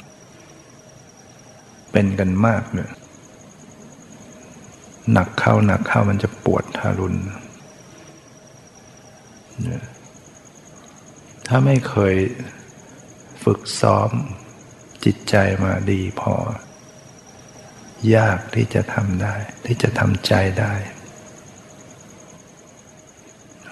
[1.91, 2.89] เป็นกันมากเลย
[5.12, 7.19] หนักเข้าหนักเข้ามันจะปวดทารุณ
[9.62, 9.84] เนี่ย
[11.47, 12.15] ถ้าไม่เคย
[13.43, 14.12] ฝึกซ้อม
[15.06, 16.36] จิตใจมาดีพอ
[18.15, 20.73] ยากที่จะทำได้ ที่จะทำใจได้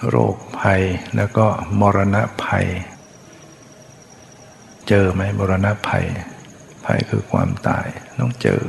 [0.08, 0.82] โรคภัย
[1.16, 1.46] แล้วก็
[1.80, 2.66] มรณะภัย
[4.88, 6.06] เจอไหมมรณะภัย
[6.84, 7.86] ภัยคือความตาย
[8.20, 8.64] ต้องเจอ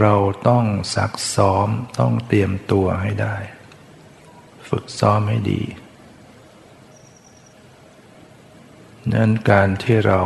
[0.00, 0.14] เรา
[0.48, 3.36] ต้องซักซ้อมต้องเตรียมตัวให้ได้
[4.68, 5.62] ฝึกซ้อมให้ดี
[9.12, 10.20] นั้นการที่เรา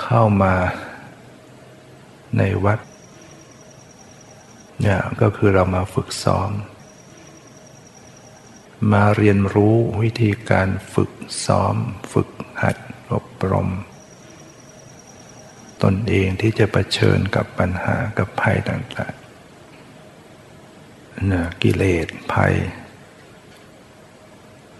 [0.00, 0.54] เข้ามา
[2.38, 2.78] ในวัด
[4.80, 6.50] เนี่ยก็คือเรามาฝึกซ้อม
[8.92, 11.12] มาเรียนรู้วิธีการฝึก
[11.46, 11.74] ซ้อม
[12.12, 12.28] ฝึก
[12.62, 12.76] หัด
[13.14, 13.68] อบรม
[15.82, 19.22] ตนเองที่จะะเผชิญกับปัญหากับภัยต่างๆ
[21.32, 22.54] นะกิเลสภัย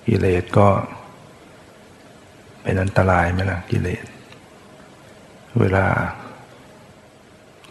[0.08, 0.68] กิเลสก็
[2.62, 4.04] เป็นอันตรายไหมล่ะกิเลส
[5.60, 5.86] เวลา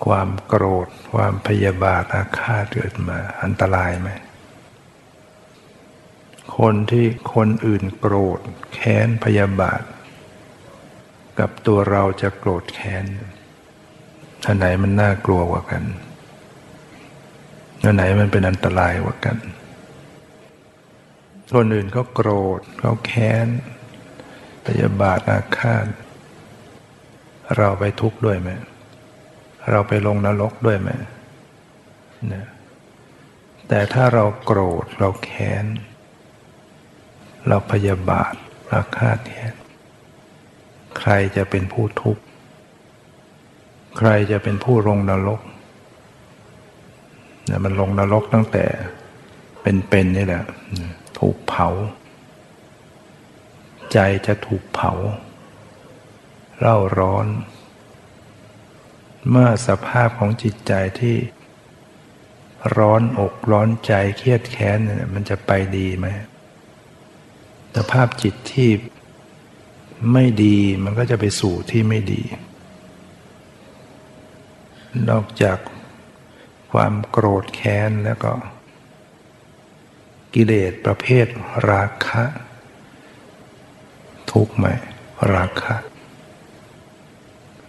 [0.06, 4.10] ความโกรธ ความพยาบาทอาฆาตเกิดมา อันตรายไหม
[6.58, 8.40] คนที่คนอื่นโกรธ
[8.74, 9.82] แค้นพยาบาท
[11.40, 13.06] กับตัวเราจะโกรธแค้น
[14.48, 15.84] อันไหนมันน่ากลัวกว่ากัน
[17.84, 19.38] อันไหนมันเป็นอันตรายกว่ากัน
[21.54, 23.48] คนอื่นเขาโกรธเขาแค้น
[24.66, 25.86] พยาบาทอาฆาต
[27.58, 28.50] เราไปทุกข์ด้วยไหม
[29.72, 30.90] เราไปลงนรกด้วยไหม
[32.34, 32.48] นะ
[33.68, 35.66] แต่ถ้าเราโกรธเราแค้น
[37.48, 38.34] เราพยาบาท
[38.72, 39.54] อาฆาตแค้น
[41.00, 42.24] ใครจะเป็นผู้ทุกข์
[43.98, 45.42] ใครจะเป็นผู้ลงนรก
[47.46, 48.66] เนี่ยมันลงนรกตั้งแต่
[49.62, 50.44] เป็นๆนี่แหละ
[51.20, 51.68] ถูกเผา
[53.94, 54.92] ใจจะถูกเผา
[56.60, 57.28] เล่าร้อน
[59.30, 61.16] เมื่อสภาพของจิตใจที่
[62.78, 66.08] ร้อนอกร้อนใจเครียดแค้นเนี่ยมันจะไปดีไหม
[67.76, 68.70] สภาพจิตที่
[70.14, 72.22] ไม่ดีมันก็จะไปสู่ที่ไม่ดี
[75.10, 75.58] นอกจาก
[76.72, 78.32] ความโกรธแค้นแล้วก็
[80.34, 81.28] กิเลสประเภท
[81.70, 82.24] ราคะ
[84.32, 84.66] ทุกข์ไหม
[85.34, 85.76] ราคะ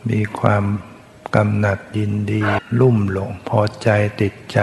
[0.09, 0.65] มีความ
[1.35, 2.43] กำหนัดยินดี
[2.81, 3.89] ลุ่มหลงพอใจ
[4.21, 4.59] ติดใจ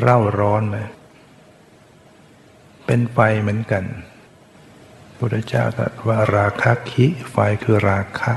[0.00, 0.76] เร่าร้อนไหม
[2.86, 3.84] เป็นไฟเหมือนกัน
[5.22, 8.32] พุทธเจ้าตรัสว่าราคะคิไฟคือราคะ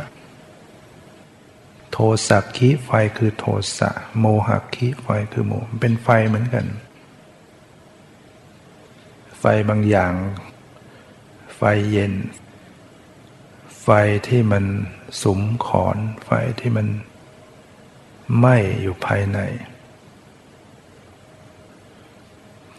[1.91, 3.45] โทสักคิไฟคือโท
[3.77, 6.65] สะโมหะคิไฟคือโมเป็นไฟเหมือนกัน
[9.39, 10.13] ไฟบางอย่าง
[11.55, 12.13] ไฟเย็น
[13.81, 13.87] ไฟ
[14.27, 14.65] ที่มัน
[15.21, 16.87] สุมขอน ไฟที่มัน
[18.37, 19.39] ไหม้อยู่ภายใน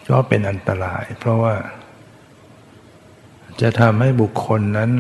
[0.09, 1.55] ก็เป็นอันตราย เพราะว่า
[3.61, 4.91] จะทำให้บุคคลนั้น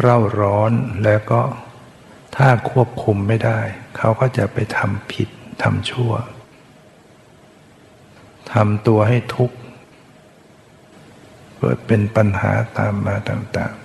[0.00, 0.72] เร่าร้อน
[1.04, 1.42] แล้วก็
[2.36, 3.60] ถ้าควบคุมไม่ได้
[3.96, 5.28] เขาก็จะไปทำผิด
[5.62, 6.12] ทำชั่ว
[8.52, 9.56] ทำตัวให้ทุกข์
[11.58, 13.82] เกิดเป็นปัญหาตามมาต่างๆ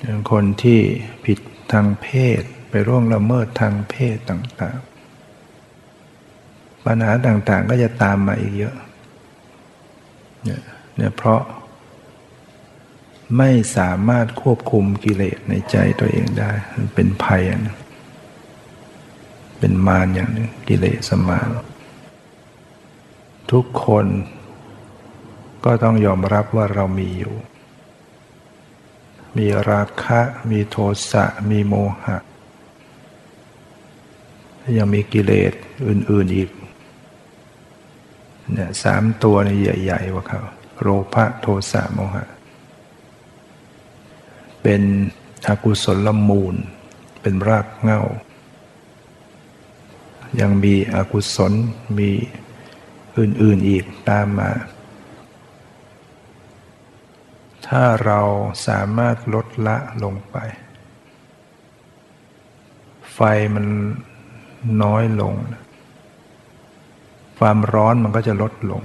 [0.00, 0.80] อย่างคนที่
[1.24, 1.38] ผิด
[1.72, 2.08] ทางเพ
[2.40, 8.76] ศไปร่วงละเมิดทางเพศต่างๆ ปัญหาต่างๆก็จะตามมาอีกเยอะ
[10.44, 11.42] เนี่ยเพราะ
[13.38, 17.76] ไม่สามารถควบคุมกิเลสในใจตัวเองได้ มันเป็นภัยนะ
[19.58, 21.48] เป็นมารอย่างนึงกิเลสมาร
[23.52, 24.06] ทุกคน
[25.64, 27.34] ก็ต้องยอมรับว่าเรามีอยู่
[29.36, 30.76] มีราคะ มีโท
[31.10, 32.16] สะ มีโมหะ
[34.78, 35.52] ยังมีกิเลส
[35.88, 36.50] อื่น ๆอีก
[38.52, 40.40] เนี่ยสามตัวนี่ใหญ่ๆว่าเขา
[40.80, 42.24] โลภะโทสะโมหะ
[44.62, 44.82] เป็น
[45.48, 46.54] อกุศลมูล
[47.20, 48.02] เป็นรากเง้า
[50.40, 51.52] ยังมีอกุศล
[51.98, 52.10] มี
[53.18, 54.50] อื่นๆอีกตามมา
[57.66, 58.20] ถ้าเรา
[58.66, 60.36] สามารถลดละลงไป
[63.14, 63.20] ไฟ
[63.54, 63.66] มัน
[64.82, 65.34] น้อยลง
[67.38, 68.82] ความร้อนมันก็จะลดลง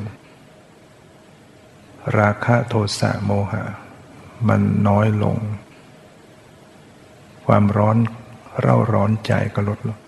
[2.17, 3.63] ราคะโทสะโมหะ
[4.47, 5.37] มันน้อยลง
[7.45, 7.97] ความร้อน
[8.61, 9.99] เร่าร้อนใจก็ลดลง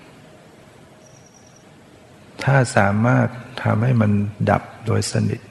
[2.43, 3.27] ถ้าสามารถ
[3.63, 4.11] ทำให้มัน
[4.49, 5.41] ดับโดยสนิท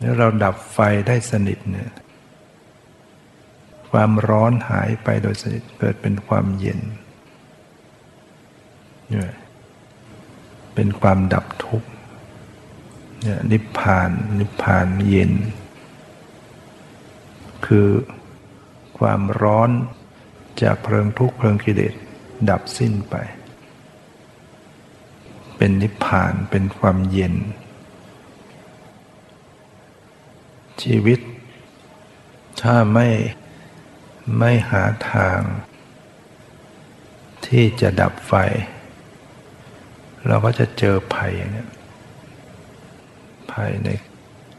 [0.00, 1.90] แล้วเราดับไฟได้สนิทเนี่ย
[3.90, 6.80] ความร้อนหายไปโดยสนิทเกิดเป็นความเย็น
[9.08, 9.34] เนี่ย
[10.74, 11.88] เป็นความดับทุกข์
[13.22, 15.32] เนี่ยนิพพานนิพพานเย็น
[17.66, 17.88] คือ
[18.98, 19.70] ความร้อน
[20.62, 21.94] จากเพลิงทุกข์เพลิงกิเลส
[22.50, 23.14] ดับสิ้นไป
[25.56, 27.34] เป็นนิพพานเป็นความเย็น
[30.82, 31.20] ชีวิต
[32.62, 33.08] ถ้าไม่
[34.38, 34.82] ไม่หา
[35.12, 35.40] ทาง
[37.46, 38.32] ที่จะดับไฟ
[40.26, 41.68] เราก็จะเจอภัยเนี่ย
[43.52, 43.88] ภัยใน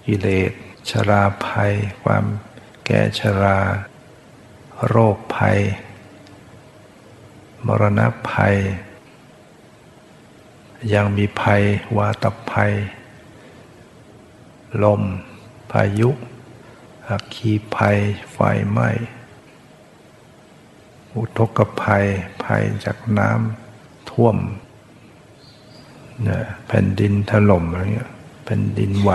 [0.05, 0.51] กิเลส
[0.89, 1.73] ชราภัย
[2.03, 2.25] ความ
[2.85, 3.59] แก่ชรา
[4.87, 5.59] โรคภัย
[7.65, 8.55] มรณะภัย
[10.93, 11.63] ยังมีภัย
[11.97, 12.73] วาตภัย
[14.83, 15.01] ลม
[15.71, 16.09] พายุ
[17.09, 17.97] อักคีภัย
[18.33, 18.37] ไฟ
[18.71, 18.89] ไหม้
[21.15, 22.05] อุทกภัย
[22.43, 24.37] ภัยจากน้ำท่วม
[26.67, 28.11] แผ่นดินถล่มอะไรเงี้ย
[28.45, 29.11] แผ่นดินไหว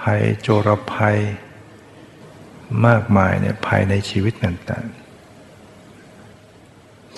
[0.00, 1.18] ภัยโจรภัย
[2.86, 4.94] มากมายเนี่ยภัยในชีวิตต่างๆ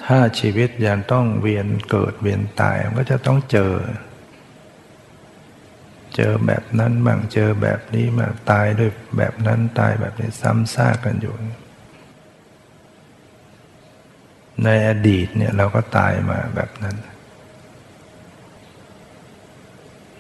[0.05, 3.73] ถ้าชีวิตยังต้องเวียนเกิดเวียนตายมันก็จะต้องเจอ
[6.17, 11.35] เจอแบบนั้นบ้างเจอแบบนี้มาตายด้วยแบบนั้นตายแบบนี้ซ้ำซากกันอยู่
[14.65, 16.97] ในอดีตเนี่ยเราก็ตายมาแบบนั้น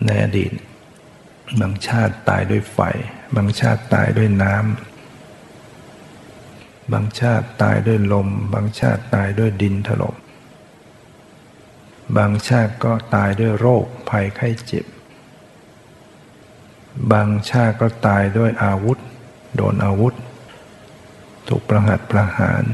[0.04, 0.52] ในอดีต
[1.60, 2.78] บางชาติตายด้วยไฟ
[3.36, 10.16] บางชาติตายด้วยน้ำบางชาติตายด้วยลม บางชาติตายด้วยดินถล่ม
[12.16, 14.86] บางชาติก็ตายด้วยโรคภัยไข้เจ็บ
[17.12, 18.98] บางชาติก็ตายด้วยอาวุธ
[19.56, 20.14] โดนอาวุธ
[21.48, 22.64] ถูกประหัตประหาร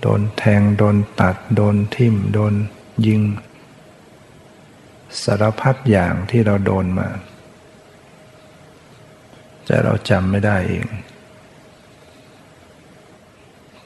[0.00, 2.54] โดนแทง โดนตัด โดนทิ่ม โดน
[3.06, 3.20] ยิง
[5.22, 7.08] สารพัดอย่างที่เราโดนมา
[9.66, 10.86] แต่เราจำไม่ได้เอง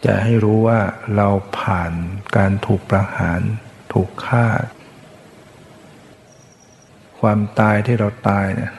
[0.04, 0.80] จะให้รู้ว่า
[1.16, 1.28] เรา
[1.58, 1.92] ผ่าน
[2.36, 3.40] การถูกประหาร
[3.92, 4.46] ถูกฆ่า
[7.20, 8.72] ความตายที่เราตายเนี่ย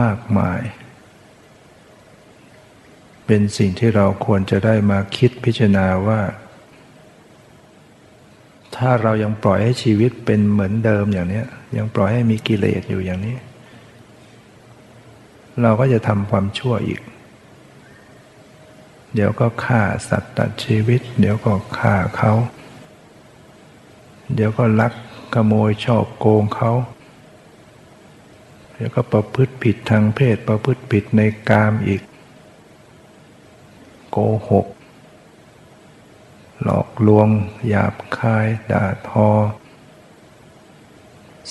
[0.00, 0.60] มากมาย
[3.26, 6.20] เป็นสิ่งที่เราควรจะได้มาคิดพิจารณาว่า
[8.76, 11.42] ถ้าเรายังปล่อยให้ชีวิตเป็นเหมือนเดิมอย่างนี้
[11.76, 13.36] ยังปล่อยให้มีกิเลสอยู่อย่างนี้
[15.62, 17.00] เราก็จะทำความชั่วอีก
[19.14, 22.32] เดี๋ยวก็ฆ่าสัตว์ตัดชีวิต เดี๋ยวก็ฆ่าเขา
[24.34, 24.92] เดี๋ยวก็ลัก
[25.34, 26.72] ขโมยชอบโกงเขา
[28.76, 32.02] แล้วก็ประพฤติผิดทางเพศประพฤติผิดในกามอีก
[34.10, 34.18] โก
[34.50, 34.66] หก
[36.64, 37.28] หลอกลวง
[37.68, 39.28] หยาบคาย ด่าทอ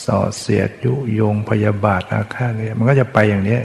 [0.03, 3.59] ส่อเสียดยุยงพยาบาทอาฆาตเนี่ยมันก็จะไปอย่างนี้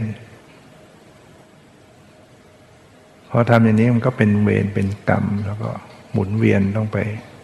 [3.30, 5.70] พอทำอย่างนี้มันก็เป็นเวรเป็นกรรม แล้วก็
[6.12, 6.98] หมุนเวียนต้องไป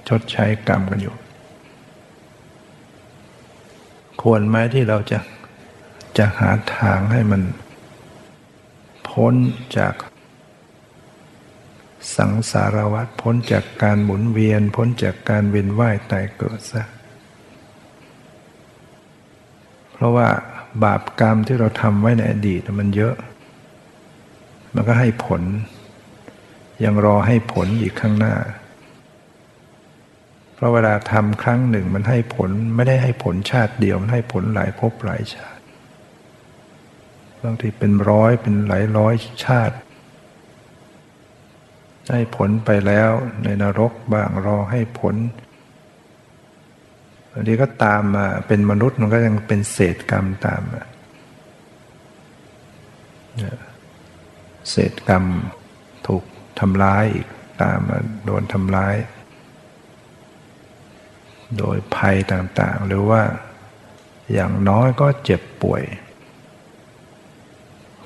[0.08, 1.14] ชดใช้กรรมกันอยู่
[4.20, 5.18] ควรไหมที่เราจะ
[6.18, 7.42] จะหาทางให้มัน
[9.08, 9.34] พ้น
[9.78, 9.94] จาก
[12.16, 16.84] สังสารวัฏพ้นจากการหมุนเวียน พ้นจากการเวียนว่ายตายเกิดซะ
[19.92, 20.28] เพราะว่า
[20.84, 23.14] บาปกรรมที่เราทำไว้ในอดีตมันเยอะ
[24.74, 25.42] มันก็ให้ผล
[26.84, 28.36] ยังรอให้ผลอีกข้างหน้า
[30.54, 35.62] เพราะเวลาทำครั้งหนึ่งมันให้ผลไม่ได้ให้ผลชาติเดียว มันให้ผลหลายภพหลายชาติ
[37.42, 39.14] บางทีเป็นร้อยเป็นหลายร้อย
[39.44, 39.76] ชาติ
[42.12, 43.10] ให้ผลไปแล้ว
[43.44, 45.16] ในนรกบ้างรอให้ผล
[47.30, 50.82] บางทีก็ตามมาเป็นมนุษย์มันก็ยังเป็นเศษกรรมตามมา
[54.70, 55.24] เศษกรรม
[56.06, 56.24] ถูก
[56.60, 57.28] ทำร้ายอีก
[57.62, 58.96] ตามมาโดนทำร้าย
[61.58, 63.22] โดยภัยต่างๆ หรือว่า
[64.32, 65.82] อย่างน้อยก็เจ็บป่วย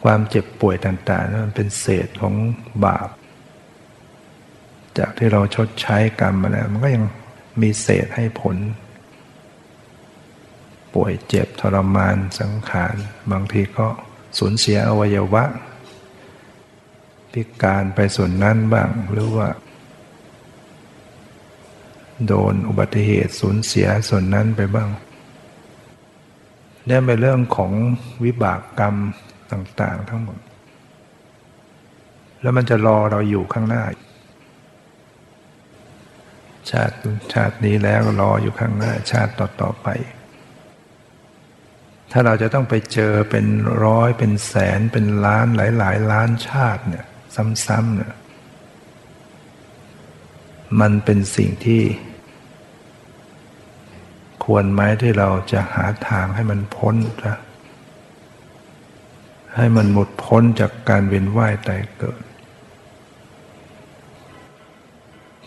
[0.03, 2.35] ความเจ็บป่วยต่างๆนั้นเป็นเศษของ
[2.85, 3.09] บาป
[4.99, 7.05] จากที่เราชดใช้กรรมมาแล้ว มันก็ยัง
[7.63, 8.57] มีเศษให้ผล
[10.95, 12.95] ป่วยเจ็บทรมานสังขาร
[13.33, 13.87] บางทีก็
[14.39, 15.45] สูญเสียอวัยวะ
[17.33, 19.49] พิการไปส่วนนั้นบ้าง หรือว่า
[22.27, 24.89] โดนอุบัติเหตุสูญเสียส่วนนั้นไปบ้าง
[26.89, 27.73] นี่เป็นเรื่องของ
[28.25, 28.95] วิบากกรรม
[29.53, 30.39] ต่าง ๆ ทั้งหมด
[32.43, 33.83] แล้วมันจะรอเราอยู่ข้างหน้า
[36.71, 36.95] ชาติ
[37.33, 39.89] ชาตินี้แล้วรออยู่ข้างหน้าชาติต่อๆไป
[42.13, 43.47] ถ้าเราจะต้องไปเจอเป็น
[43.85, 47.05] ร้อยเป็นแสนเป็นล้านหลาย ๆ ล้านชาติเนี่ย
[47.67, 48.15] ซ้ำๆเนี่ย
[50.81, 51.83] มันเป็นสิ่งที่
[54.45, 56.97] ควรไหมที่เราจะหาทางให้มันพ้น
[57.27, 57.39] นะ
[59.57, 62.23] ให้มันหมดพ้นจากการเวียนว่ายตายเกิด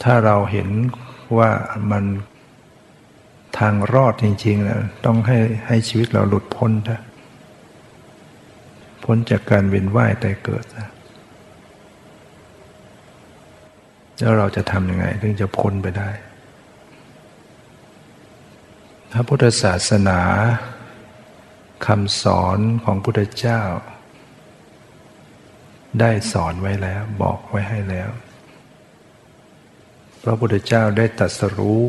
[0.04, 0.70] ถ้าเราเห็น
[1.38, 1.50] ว่า
[1.92, 2.04] มัน
[3.58, 7.02] ทางรอดจริงๆนะต้องให้ให้ชีวิตเราหลุดพ้นนะ
[9.04, 10.88] พ้นจากการเวียนว่ายตายเกิดนะ
[14.20, 16.10] แล้วเราจะทำยังไงถึงจะพ้นไปได้
[19.12, 20.20] พระพุทธศาสนา
[21.86, 23.62] คำสอนของพุทธเจ้า
[26.00, 28.10] ได้สอนไว้แล้วบอกไว้ให้แล้ว
[30.24, 31.84] พระพุทธเจ้าได้ตรัสรู้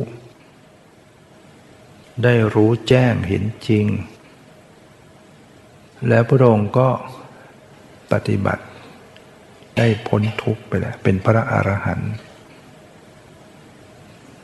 [2.25, 3.87] ได้รู้แจ้งเห็นจริง
[6.09, 6.89] แล้วพระองค์ก็
[8.13, 8.65] ปฏิบัติ
[9.77, 12.13] ได้พ้นทุกข์ไปแล้วเป็นพระอรหันต์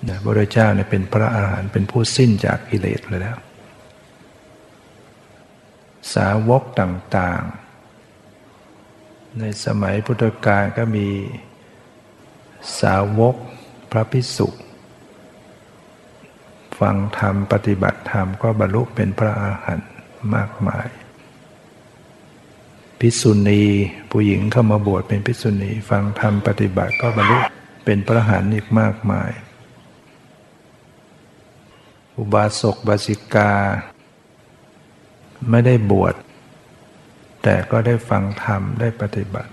[0.09, 3.39] นะพระพุทธเจ้าเนี่ยเป็นพระอรหันต์เป็นผู้สิ้นจากกิเลสเลยแล้ว
[6.14, 11.09] สาวกต่างๆ ในสมัยพุทธกาลก็มี
[12.80, 13.36] สาวก
[13.91, 14.49] พระพิสุ
[16.80, 19.91] ฟังธรรมปฏิบัติธรรมก็บรรลุเป็นพระอาหารหันต์
[20.34, 20.89] มากมาย
[23.01, 23.62] พิสุณี
[24.11, 27.39] ผู้หญิงเข้ามาบวชเป็นพิสุณีฟังธรรมปฏิบัติก็บรรลุ
[27.84, 29.30] เป็นพระอรหันต์อีกมากมาย
[32.16, 33.53] อุบาสกบาสิกา
[35.51, 36.14] ไม่ได้บวช
[37.43, 39.53] แต่ก็ได้ฟังธรรมได้ปฏิบัติ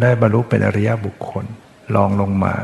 [0.00, 1.46] ได้บรรลุเป็นอริยบุคคล
[1.94, 2.54] ลองลงมา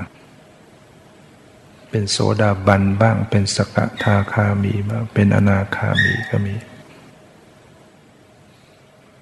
[1.90, 6.54] เป็นโสดาบันบ้าง เป็นสกทาคามีบ้าง เป็นอนาคามีก็มี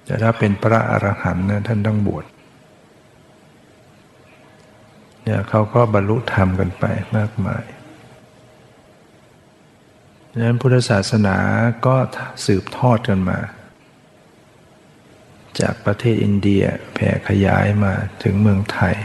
[0.05, 2.25] แต่ถ้าเป็นพระอรหันต์นะท่านต้องบวช
[5.23, 6.85] เนี่ยเขาก็บรรลุธรรมกันไป
[7.17, 7.65] มากมาย
[10.31, 11.37] ดังนั้นพุทธศาสนา
[11.85, 11.95] ก็
[12.45, 13.39] สืบทอดกันมา
[15.59, 17.93] จากประเทศอินเดียแผ่ขยายมา
[18.23, 18.95] ถึงเมืองไทย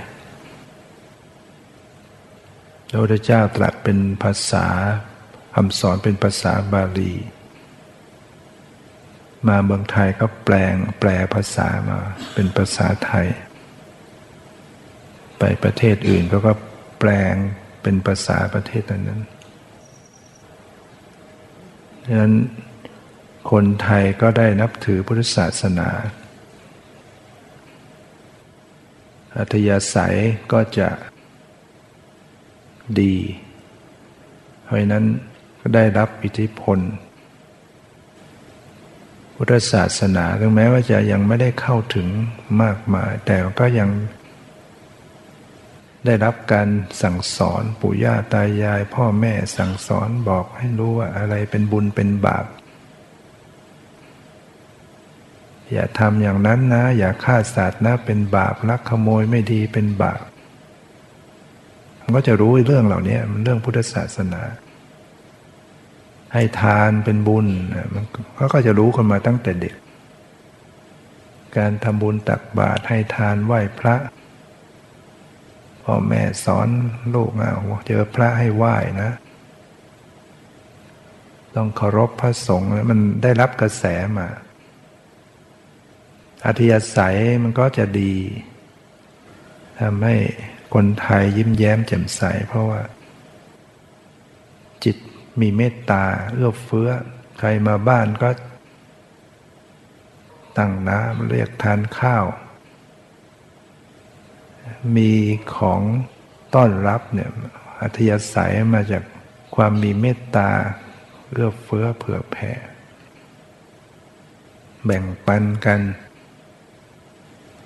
[2.95, 4.67] ระพุทธเจ้าตรัสเป็นภาษา
[5.55, 7.15] คำสอนเป็นภาษาบาลี
[9.47, 11.99] มาเมืองไทยก็แปลงแปลภาษามา
[12.35, 13.27] เป็นภาษาไทย
[15.39, 16.53] ไปประเทศอื่นก็ก็
[17.01, 17.35] แปลง
[17.83, 19.23] เป็นภาษาประเทศนั้น
[22.07, 22.35] ดังนั้น
[23.51, 25.89] คนไทยก็ได้นับถือพุทธศาสนา
[29.37, 30.17] อัธยาศัย
[30.53, 30.89] ก็จะ
[33.01, 33.17] ดี
[34.63, 35.05] เพราะนั้น
[35.61, 36.79] ก็ได้รับอิทธิพล
[39.37, 42.09] พุทธศาสนาถึงแม้ว่าจะยังไม่ได้เข้าถึง
[42.63, 43.91] มากมาย แต่ก็ยัง
[46.07, 46.69] ได้รับการ
[47.03, 52.47] สั่งสอนปู่ย่าตายาย พ่อแม่สั่งสอนบอกให้รู้ว่าอะไรเป็นบุญเป็นบาป
[55.73, 60.21] อย่าทำอย่างนั้นนะ อย่าฆ่าสัตว์นะเป็นบาปลักขโมยไม่ดีเป็นบาป
[62.15, 64.43] ก็จะรู้เรื่องเหล่านี้มันเรื่องพุทธศาสนา
[66.33, 67.47] ให้ทานเป็นบุญ
[68.39, 69.77] มันก็จะรู้กันมาตั้งแต่เด็ก
[71.57, 73.97] การทำบุญตักบาตรให้ทานไหว้พระ
[75.83, 76.69] พ่อแม่สอน
[77.15, 79.11] ลูกเอาเจอพระให้ไหว้นะ
[81.57, 83.85] ต้องเคารพพระสงฆ์มันได้รับกระแส
[84.19, 84.29] มา
[86.47, 88.15] อธิยศัยมันก็จะดี
[89.81, 90.17] ทำให้
[90.79, 92.83] คนไทยยิ้มแย้มแจ่มใส เพราะว่า
[94.85, 94.97] จิต
[95.41, 96.05] มีเมตตา
[96.35, 96.89] เอื้อเฟื้อ
[97.39, 98.31] ใครมาบ้านก็
[100.59, 102.25] ตั้งน้ำเรียกทานข้าว
[104.97, 105.13] มี
[105.57, 105.81] ของ
[106.55, 107.31] ต้อนรับเนี่ย
[107.81, 109.03] อัธยาศัยมาจาก
[109.55, 110.51] ความมีเมตตา
[111.31, 112.53] เอื้อเฟื้อเผื่อแผ่
[114.85, 115.81] แบ่งปันกัน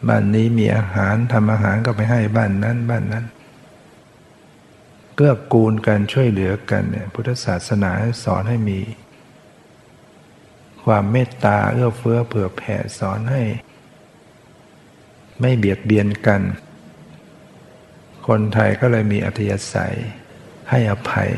[0.06, 3.26] บ้านนี้มีอาหารทำอาหารก็ไปให้บ้านนั้น บ้านนั้น
[5.14, 7.90] เกื้อกูลกันช่วยเหลือกันเนี่ยพุทธศาสนา
[8.24, 8.80] สอนให้มี
[10.84, 13.42] ความเมตตาเอื้อเฟื้อเผื่อแผ่สอนให้
[15.40, 16.42] ไม่เบียดเบียนกัน
[18.26, 19.96] คนไทยก็เลยมีอัธยาศัย
[20.70, 21.30] ให้อภัย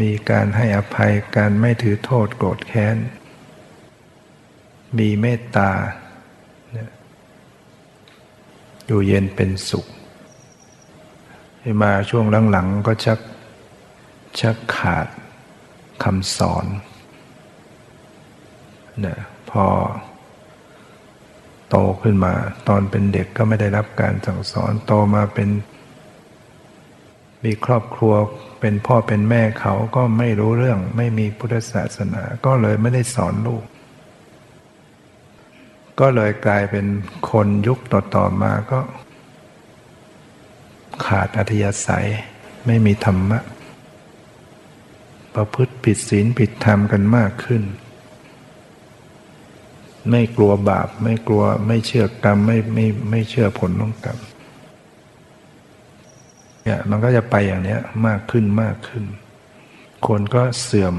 [0.00, 2.96] มีการให้อภัยการไม่ถือโทษโกรธแค้น
[4.98, 5.70] มีเมตตา
[8.86, 9.86] อยู่เย็นเป็นสุข
[11.82, 13.20] มาช่วงหลังๆก็ชัก
[14.40, 15.06] ชักขาด
[16.04, 16.66] คำสอน
[19.00, 19.18] เนี่ย
[19.50, 19.64] พอ
[21.68, 22.34] โตขึ้นมา
[22.68, 25.48] ตอนเป็นเด็กก็ไม่ได้รับการสั่งสอนโตมาเป็น
[27.44, 28.14] มีครอบครัว
[28.60, 33.64] เป็นพ่อเป็นแม่เขาก็ไม่รู้เรื่อง ไม่มีพุทธศาสนา ก็เลยไม่ได้สอนลูก
[36.00, 36.86] ก็เลยกลายเป็น
[37.30, 38.80] คนยุคต่อๆมาก็
[41.04, 42.08] ขาดอัธยาศัย
[42.66, 43.38] ไม่มีธรรมะ
[45.34, 47.62] ประพฤติผิดศีลผิดธรรมกันมากขึ้น
[50.10, 54.18] ไม่กลัวบาป ไม่กลัวไม่เชื่อกรรมไม่ไม่ไม่เชื่อผลของกรรม
[56.64, 57.76] เนี่ยมันก็จะไปอย่างนี้
[58.06, 59.04] มากขึ้นมากขึ้น
[60.06, 60.96] คนก็เสื่อม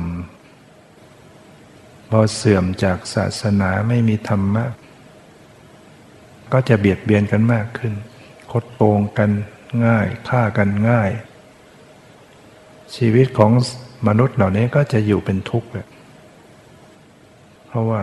[2.10, 4.66] พอเสื่อมจากศาสนาไม่มีธรรมะ
[6.54, 7.94] ก็จะเบียดเบียนกันมากขึ้น
[8.52, 9.30] คดโกงกัน
[9.86, 11.12] ง่ายฆ่ากันง่าย
[12.96, 13.52] ชีวิตของ
[14.08, 15.70] มนุษย์เหล่านี้ก็จะอยู่เป็นทุกข์
[17.68, 18.02] เพราะว่า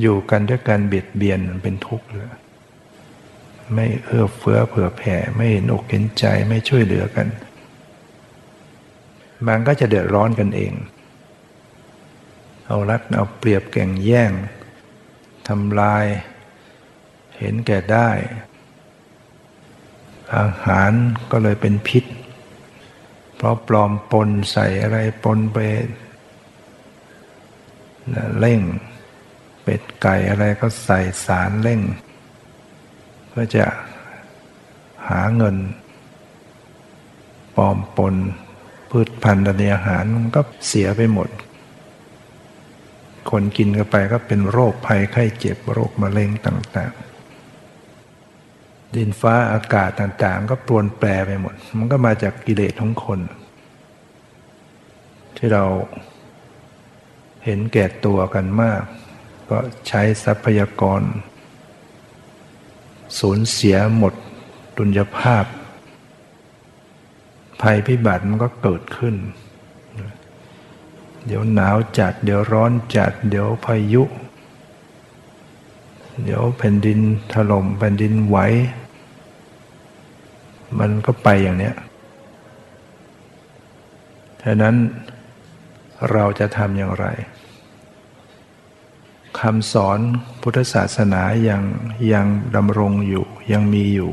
[0.00, 2.28] อยู่กันด้วยการเบียดเบียนเป็นทุกข์เลย
[3.74, 7.26] ไม่เอื้อเฟื้อเผื่อแผ่ไม่เห็นอกเห็นใจไม่ช่วยเหลือกัน
[9.46, 10.72] มันก็จะเดือดร้อนกันเอง
[12.66, 14.32] เอารัดเอาเปรียบแก่งแย่ง
[15.48, 16.04] ทำลาย
[17.38, 18.10] เห็นแก่ได้
[20.36, 20.92] อาหาร
[21.30, 22.04] ก็เลยเป็นพิษ
[23.36, 25.58] เพราะปลอมปนใส่อะไรปนไป
[28.38, 28.60] เร่ง
[29.62, 31.80] เป็ดไก่อะไรก็ใส่สารเร่ง
[33.28, 33.64] เพื่อจะ
[35.08, 35.56] หาเงิน
[37.56, 38.14] ปลอมปน
[38.90, 41.28] พืชพันธุ์ในอาหารมันก็เสียไปหมด
[43.30, 47.07] คนกินกันไปก็เป็นโรคภัยไข้เจ็บโรคมะเร็งต่าง ๆ
[48.96, 53.20] ดินฟ้าอากาศต่างๆ ก็ปรวนแปรไปหมด มันก็มาจากกิเลสของคน
[55.36, 55.64] ที่เรา
[57.44, 58.82] เห็นแก่ตัวกันมาก
[59.50, 59.58] ก็
[59.88, 61.02] ใช้ทรัพยากร
[63.18, 64.14] สูญเสียหมด
[64.76, 65.44] ดุลยภาพ
[67.60, 69.14] ภัยพิบัติมันก็เกิดขึ้น
[71.26, 74.02] เดี๋ยวหนาวจัด เดี๋ยวร้อนจัด เดี๋ยวพายุ
[76.22, 76.98] เดี๋ยวแผ่นดิน
[77.32, 78.38] ถล่มแผ่นดินไหว
[80.78, 81.76] มันก็ไปอย่างเนี้ย
[84.42, 84.74] ฉะนั้น
[86.12, 87.06] เราจะทำอย่างไร
[89.40, 89.98] คำสอน
[90.42, 91.62] พุทธศาสนายัง
[92.12, 94.12] ยังดำรงอยู่ยังมีอยู่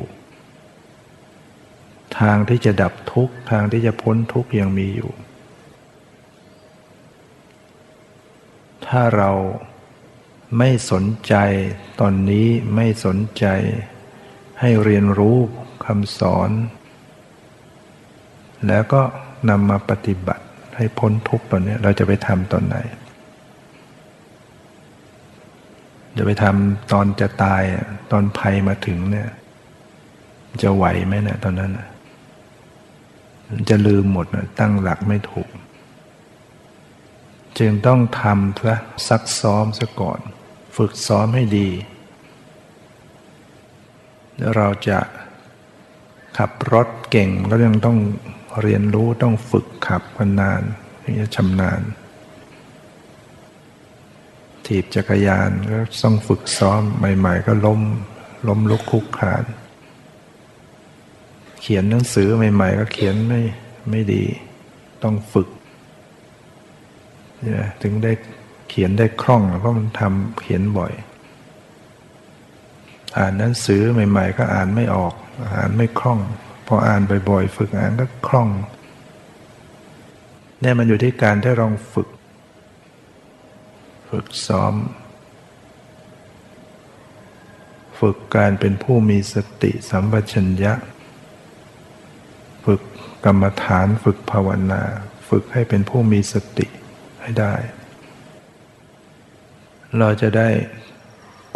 [2.19, 5.11] ทางที่จะดับทุกข์ ทางที่จะพ้นทุกข์ยังมีอยู่
[8.87, 9.31] ถ้าเรา
[10.57, 11.35] ไม่สนใจ
[11.99, 13.45] ตอนนี้ไม่สนใจ
[14.59, 15.37] ให้เรียนรู้
[15.85, 16.49] คำสอน
[18.67, 19.01] แล้วก็
[19.49, 20.45] นำมาปฏิบัติ
[20.77, 22.77] ให้พ้นทุกตอนนี้เราจะไปทำตอนไหน
[26.17, 27.63] จะไปทำตอนจะตาย
[28.11, 29.29] ตอนภัยมาถึงเนี่ย
[30.61, 31.71] จะไหวไหมเนี่ยตอนนั้น
[33.69, 35.49] จะลืมหมดนะตั้งหลักไม่ถูก
[37.57, 38.75] จึงต้องทำซะ
[39.07, 40.19] ซักซ้อมซะก่อน
[40.75, 41.69] ฝึกซ้อมให้ดี
[44.37, 44.99] แล้วเราจะ
[46.37, 47.97] ขับรถเก่งก็ยังต้อง
[48.61, 50.61] เรียนรู้ต้องฝึกขับกันนาน
[51.03, 51.81] ถึงจะชำนาญ
[54.65, 57.81] ถีบจักรยานก็ต้องฝึกซ้อมใหม่ ๆ ก็ล้ม
[58.47, 59.43] ล้มลุกคุกขาน
[61.61, 63.41] เขียนหนังสือใหม่ ๆ ก็เขียนไม่
[63.89, 64.23] ไม่ดี
[65.03, 65.49] ต้องฝึก
[67.81, 68.11] ถึงได้
[68.67, 70.93] เขียนได้คล่องเพราะมันทำเขียนบ่อย
[73.17, 75.13] อ่านหนังสือใหม่ ๆ ก็อ่านไม่ออก
[75.55, 76.19] อ่านไม่คล่อง
[76.67, 78.49] พออ่านบ่อยๆ ฝึกอ่านก็คล่อง
[80.61, 82.09] เนี่ยมันอยู่ที่การที่ลองฝึก
[84.09, 84.73] ฝึกซ้อม
[87.99, 90.73] ฝึกการเป็นผู้มีสติสัมปชัญญะ
[92.65, 92.81] ฝึก
[93.25, 94.81] กรรมฐานฝึกภาวนา
[95.29, 96.67] ฝึกให้เป็นผู้มีสติ
[97.21, 97.53] ให้ได้
[99.99, 100.49] เราจะได้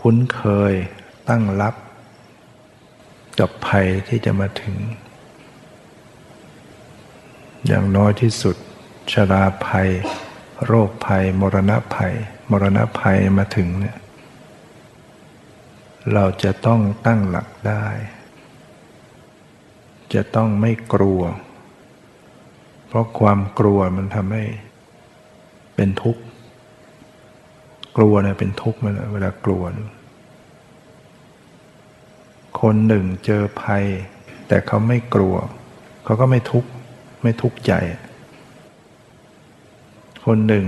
[0.01, 0.73] คุ้นเคย
[1.29, 1.75] ตั้งรับ
[3.39, 4.75] กับภัยที่จะมาถึง
[7.67, 8.55] อย่างน้อยที่สุด
[9.11, 9.89] ชราภัย
[10.65, 12.13] โรคภัย มรณะภัย
[12.49, 13.97] มรณะภัยมาถึงเนี่ย
[16.13, 17.85] เราจะต้องตั้งหลักได้
[20.13, 21.21] จะต้องไม่กลัว
[22.87, 24.43] เพราะความกลัวมันทำให้
[25.75, 26.23] เป็นทุกข์
[27.97, 29.63] กลัวเนี่ยเป็นทุกข์มันเวลากลัว
[32.61, 33.85] คนหนึ่งเจอภัย
[34.47, 35.35] แต่เขาไม่กลัว
[36.03, 36.69] เขาก็ไม่ทุกข์
[37.23, 37.73] ไม่ทุกข์ใจ
[40.25, 40.65] คนหนึ่ง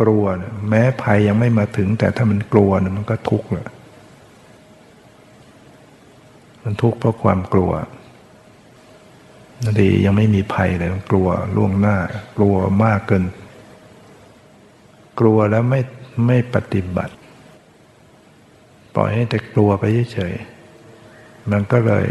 [0.00, 0.24] กลัว
[0.68, 3.68] แม้ภัยยังไม่มาถึง แต่ถ้ามันกลัวมันก็ทุกข์เลย
[6.62, 7.72] มันทุกข์เพราะความกลัว
[9.64, 11.96] นาดียังไม่มีภัยเลยกลัวล่วงหน้า
[12.36, 13.24] กลัวมากเกิน
[15.20, 15.80] กลัวแล้วไม่
[16.26, 17.14] ไม่ปฏิบัติ
[18.94, 22.06] ปล่อยให้แต่กลัวไปเฉยๆมันก็เลย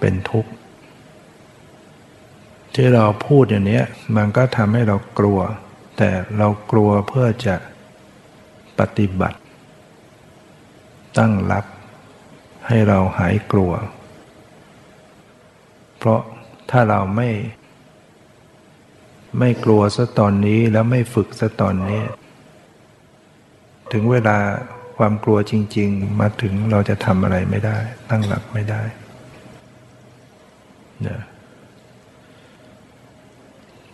[0.00, 0.50] เป็นทุกข์
[2.74, 3.82] ที่เราพูดอย่างนี้
[4.16, 5.40] มันก็ทำให้เรากลัว
[5.98, 7.56] แต่เรากลัวเพื่อจะ
[8.78, 9.38] ปฏิบัติ
[11.18, 11.64] ตั้งรับ
[12.68, 13.72] ให้เราหายกลัว
[15.98, 16.20] เพราะ
[16.70, 17.30] ถ้าเราไม่
[19.38, 22.00] ไม่กลัวซะตอนนี้แล้วไม่ฝึกซะตอนนี้
[23.92, 24.38] ถึงเวลา
[24.96, 27.78] ความกลัวจริง ๆ มาถึงเราจะทำอะไรไม่ได้
[28.10, 28.82] ตั้งหลักไม่ได้
[31.02, 31.20] เนี่ย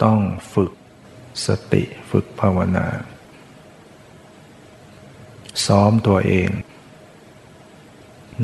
[0.03, 0.19] ต้อง
[0.55, 0.73] ฝึก
[1.47, 2.87] สติฝึกภาวนา
[5.67, 6.51] ซ้อมตัวเอง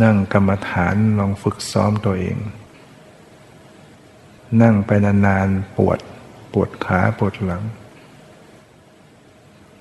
[0.03, 2.37] นั่งกรรมฐานลองฝึกซ้อมตัวเอง
[4.63, 5.99] นั่งไปนานๆปวด
[6.53, 7.63] ปวดขาปวดหลัง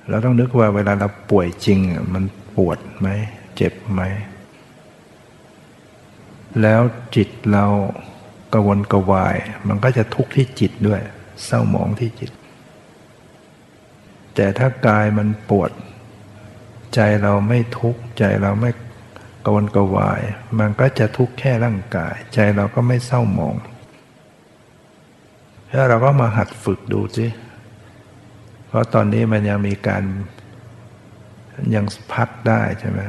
[0.09, 1.79] เราต้องนึกว่าเวลาเราป่วยจริง
[2.13, 2.23] มัน
[2.55, 3.07] ปวดไหม
[3.55, 4.01] เจ็บไหม
[6.61, 6.81] แล้ว
[7.15, 7.65] จิตเรา
[8.53, 9.35] กระวนกระวาย
[9.67, 11.01] มันก็จะทุกข์ที่จิตด้วย
[11.45, 12.31] เศร้าหมองที่จิต
[14.35, 15.71] แต่ถ้ากายมันปวด
[16.95, 18.71] ใจเราไม่ทุกข์ใจเราไม่
[19.45, 20.21] กระวนกระวาย
[20.59, 23.55] มันก็จะทุกข์แค่ร่างกาย ใจเราก็ไม่เศร้าหมอง
[25.71, 27.25] แล้วเราก็มาหัดฝึกดูสิ
[28.67, 30.03] เพราะตอนนี้มันยังมีการ
[31.75, 32.99] ยังพักได้ใช่ไหม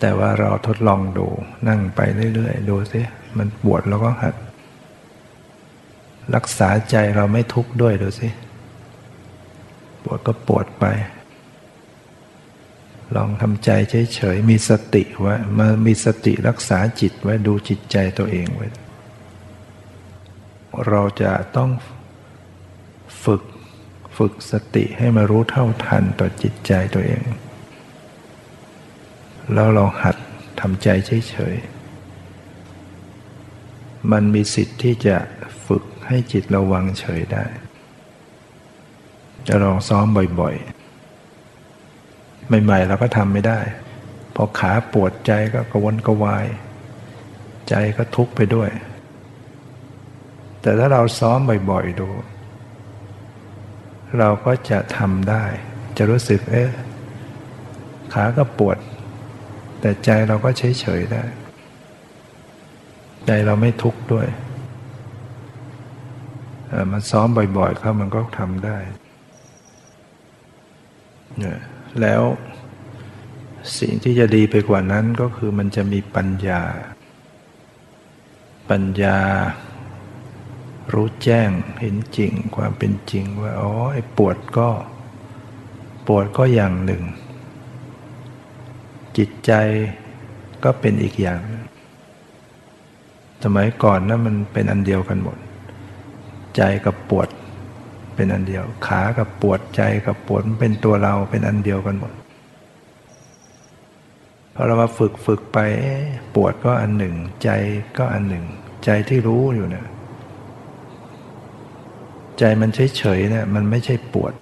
[0.00, 1.26] แต่ว่าเราทดลองดู
[1.68, 2.00] นั่งไป
[2.34, 3.00] เรื่อยๆ ดูสิ
[3.38, 4.34] มันปวดเราก็หัด
[6.34, 8.28] รักษาใจเราไม่ทุกข์ด้วยดูสิ
[10.04, 10.84] ปวดก็ปวดไป
[13.16, 13.70] ลองทำใจ
[14.14, 18.68] เฉยๆมีสติไว้มามีสติรักษาจิตไว้ดูจิตใจตัวเองไว้
[20.88, 21.70] เราจะต้อง
[23.24, 23.42] ฝึก
[24.16, 27.24] ฝึกสติให้มารู้เท่าทันต่อจิตใจตัวเอง
[29.54, 30.16] แล้วเราหัด
[30.60, 35.16] ทำใจเฉยๆ มันมีสิทธิ์ที่จะ
[35.66, 37.44] ฝึกให้จิตระวังเฉยได้
[39.46, 40.06] จะลองซ้อม
[40.40, 43.60] บ่อยๆ ใหม่ๆเราก็ทำไม่ได้
[44.34, 46.46] พอขาปวดใจก็กระวนกระวาย
[47.68, 48.70] ใจก็ทุกข์ไปด้วย
[50.60, 51.38] แต่ถ้าเราซ้อม
[51.70, 52.08] บ่อยๆดู
[54.18, 55.44] เราก็จะทำได้
[55.96, 56.70] จะรู้สึกเอ๊ะ
[58.12, 58.78] ขาก็ปวด
[59.80, 61.24] แต่ใจเราก็เฉยๆได้
[63.26, 64.26] ใจเราไม่ทุกข์ด้วย
[66.92, 68.76] มันซ้อมบ่อยๆเข้ามันก็ทำได้
[71.38, 71.58] เนี่ย
[72.00, 72.22] แล้ว
[73.78, 76.62] สิ่งที่จะดีไปกว่านั้นก็คือมันจะมีปัญญา
[78.70, 79.18] ปัญญา
[80.92, 84.68] รู้แจ้งเห็นจริงความเป็นจริงว่าอ๋อไอ้ปวดก็
[86.06, 87.02] ปวดก็อย่างหนึ่ง
[89.16, 89.52] จิตใจ
[90.64, 91.40] ก็เป็นอีกอย่าง
[93.44, 95.36] สมัยก่อนนะั้นมันเป็นอันเดียวกันหมด
[96.56, 97.28] ใจกับปวด
[98.14, 102.12] เป็นอันเดียว ขากับปวดใจกับปวดมันเป็นตัวเราเป็นอันเดียวกันหมด
[104.54, 105.58] พอเรามาฝึกฝึกไป
[106.34, 107.50] ปวดก็อันหนึ่ง ใจ
[107.98, 108.44] ก็อันหนึ่ง
[108.84, 109.86] ใจที่รู้อยู่เนะี่ย
[112.38, 114.32] ใจมันเฉยๆเนี่ยมันไม่ใช่ปวด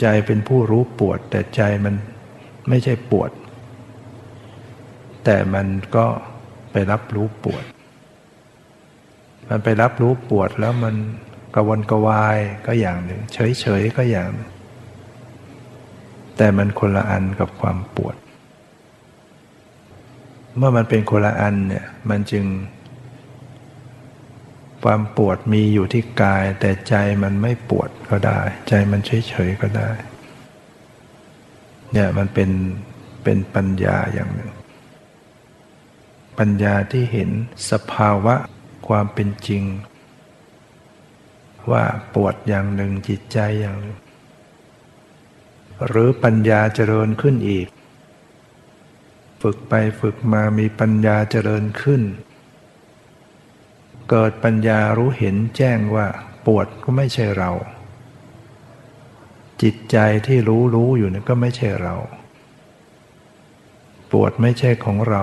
[0.00, 1.94] ใจเป็นผู้รู้ปวด แต่ใจมัน
[2.68, 3.30] ไม่ใช่ปวด
[5.24, 6.06] แต่มันก็
[6.72, 7.64] ไปรับรู้ปวด
[9.48, 10.94] มันไปรับรู้ปวดแล้วมัน
[11.54, 14.30] กระวนกระวายก็อย่างหนึ่ง เฉยๆก็อย่าง
[16.36, 18.16] แต่มันคนละอันกับความปวด
[20.56, 22.44] เมื่อมันเป็นคนละอันเนี่ยมันจึง
[24.84, 29.90] ความปวดมีอยู่ที่กาย แต่ใจมันไม่ปวดก็ได้ ใจมันเฉยๆก็ได้
[31.92, 32.50] เนี่ยมันเป็น
[33.24, 34.52] เป็นปัญญาอย่างหนึ่ง
[36.38, 37.30] ปัญญาที่เห็น
[37.70, 38.34] สภาวะ
[38.88, 39.62] ความเป็นจริง
[41.70, 43.98] ว่าปวดอย่างหนึ่งจิตใจอย่างหนึ่ง
[45.86, 47.66] หรือปัญญาเจริญขึ้นอีก
[49.42, 52.02] ฝึกไปฝึกมามีปัญญาเจริญขึ้น
[54.10, 56.06] เกิดปัญญารู้เห็นแจ้งว่า
[56.46, 57.50] ปวดก็ไม่ใช่เรา
[59.62, 59.96] จิตใจ
[60.26, 61.94] ที่รู้รู้อยู่นี่ก็ไม่ใช่เรา
[64.12, 65.22] ปวดไม่ใช่ของเรา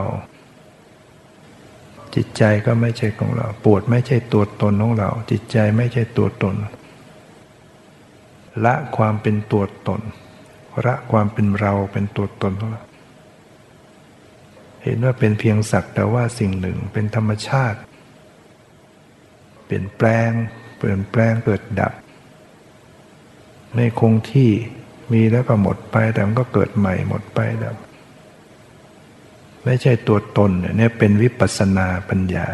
[2.15, 6.55] จิตใจก็ไม่ใช่ของเรา ปวดไม่ใช่ตัวตนของเรา จิตใจไม่ใช่ตัวตน
[8.65, 10.01] ละความเป็นตัวตน
[10.85, 12.83] ละความเป็นเราเป็นตัวตนของเรา
[14.83, 17.79] เห็นว่าเป็นเพียงสักแต่ว่าสิ่งหนึ่งเป็นธรรมชาติ
[19.73, 20.29] ปลี่ยนแปลง
[20.77, 21.93] เปลี่ยนแปลงเกิดดับ
[23.73, 24.51] ไม่คงที่
[25.13, 27.75] มีแล้วก็หมดไปแต่มันก็เกิดใหม่หมดไปดับ
[29.65, 32.45] ไม่ใช่ตัวตนเนี่ยเป็นวิปัสสนาปัญญา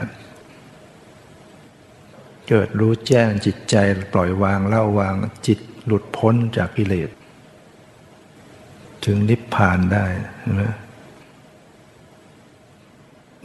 [2.50, 3.76] เกิดรู้แจ้งจิตใจ
[4.14, 5.16] ปล่อยวางเล่าวาง
[5.48, 7.10] จิตหลุดพ้นจากกิเลส
[9.06, 10.06] ถึงนิพพานได้
[10.42, 10.64] ใช่ไหม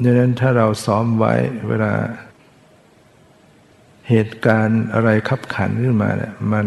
[0.02, 1.34] ดังนั้นถ้าเราซ้อมไว้
[1.68, 1.92] เวลา
[4.08, 6.66] เหตุการณ์อะไรขับขันขึ้นมาเนี่ยมัน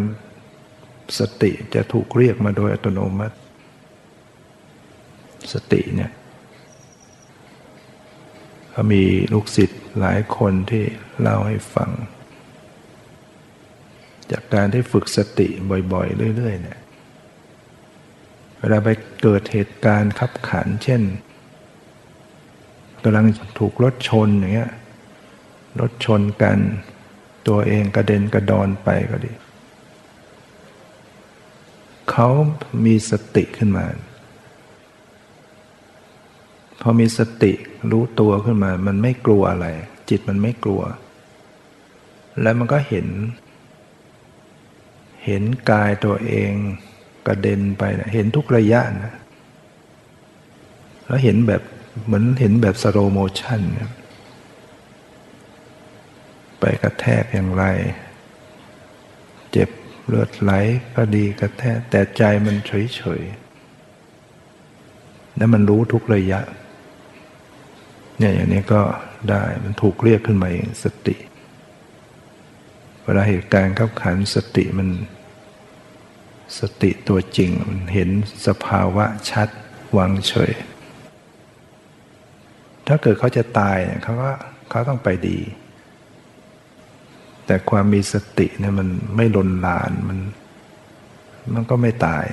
[1.19, 3.35] สติจะถูกเรียกมาโดยอัตโนมัติ
[5.53, 6.11] สติเนี่ย
[8.73, 10.83] ก็มีลูกศิษย์หลายคนที่
[11.19, 11.91] เล่าให้ฟัง
[14.31, 15.47] จากการที่ฝึกสติ
[15.93, 16.79] บ่อยๆ เรื่อยๆเนี่ย
[18.59, 18.89] เวลาไป
[19.21, 21.01] เกิดเหตุการณ์ขับขัน เช่น
[23.03, 23.25] กำลัง
[23.59, 24.71] ถูกรถชนอย่างเงี้ย
[25.79, 26.57] รถชนกัน
[27.47, 29.31] ตัวเองกระเด็นกระดอนไปก็ดี
[32.11, 32.29] เขา
[32.85, 33.85] มีสติขึ้นมา
[36.81, 37.51] พอมีสติ
[37.91, 39.67] รู้ตัวขึ้นมา มันไม่กลัวอะไร
[40.09, 40.81] จิตมันไม่กลัว
[42.41, 43.07] แล้วมันก็เห็น
[45.25, 46.51] เห็นกายตัวเอง
[47.27, 49.13] กระเด็นไปนะเห็นทุกระยะนะ
[51.05, 51.61] แล้วเห็นแบบ
[52.05, 53.79] เหมือนเห็นแบบ slow motion ไป
[56.83, 57.63] กระแทกอย่างไร
[59.51, 59.69] เจ็บ
[60.07, 60.51] เลือดไหล
[60.95, 66.41] ก็ดีกระแทก แต่ใจมันเฉยๆแล้วมันรู้ทุกระยะ
[68.19, 68.81] เนี่ยอย่างนี้ก็
[69.29, 71.15] ได้มันถูกเรียกขึ้นมาเองสติ
[73.03, 74.89] เวลาเหตุการณ์ขับขันสติมัน
[76.59, 78.09] สติตัวจริงมันเห็น
[78.47, 79.49] สภาวะชัด
[79.97, 80.53] วางเฉย
[82.87, 84.31] ถ้าเกิดเขาจะตายเนี่ยเขาก็
[84.69, 85.39] เขาต้องไปดี
[87.45, 90.17] แต่ความมีสติเนี่ยมันไม่ลนลานมัน
[91.53, 92.25] มันก็ไม่ตาย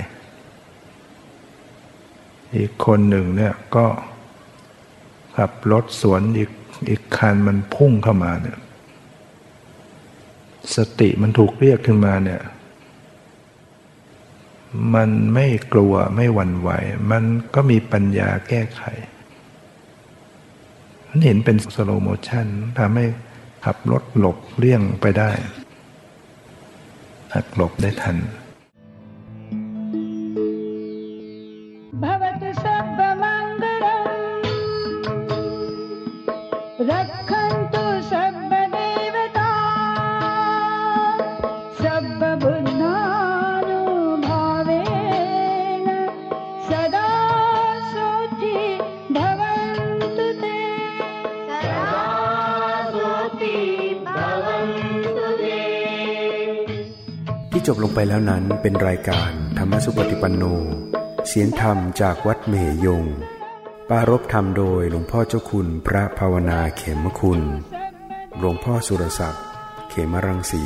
[2.57, 3.87] อีกคนหนึ่งเนี่ยก็
[5.37, 6.51] ขับรถสวนอีก
[6.89, 8.59] อีกคันมันพุ่งเข้ามาเนี่ย
[10.77, 12.43] สติมันถูกเรียกขึ้นมาเนี่ย
[14.95, 16.71] มันไม่กลัวไม่หวั่นไหว
[17.11, 18.83] มันก็มีปัญญาแก้ไข
[21.09, 22.47] มันเห็นเป็นสโลโมชัน
[22.79, 23.07] ทำให้
[23.65, 25.31] ขับรถหลบเลี่ยงไปได้
[27.35, 28.17] หักหลบได้ทัน
[57.67, 60.45] จบลงไปแล้วนั้นเป็นรายการธรรมสุปฏิปันโน
[61.29, 63.05] เสียงธรรมจากวัดเมหยง
[63.89, 67.41] ปารบธรรมโดยหลวงพ่อเจ้าคุณพระภาวนาเขมคุณ
[68.39, 69.45] หลวงพ่อสุรศักดิ์
[69.91, 70.65] เขมรังสี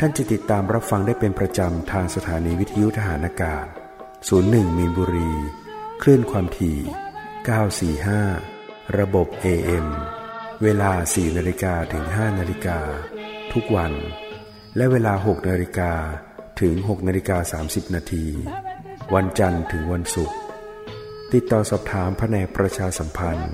[0.00, 3.66] ท่านจะติดตามรับฟังได้เป็นประจำทางสถานีวิทยุทหารอากาศ
[4.20, 5.32] 01 มีนบุรี
[6.02, 6.78] คลื่นความถี่
[8.26, 9.86] 945 ระบบ AM
[10.62, 12.78] เวลา 4 นาฬิกาถึง 5 นาฬิกา
[13.52, 13.92] ทุกวัน
[14.76, 15.92] และเวลา 6 นาฬิกา
[16.60, 18.26] ถึง 6 นาฬิกา 30 นาที
[19.14, 20.38] วันจันทร์ถึงวันศุกร์
[21.32, 23.52] ติดต่อสอบถามแผนกประชาสัมพันธ์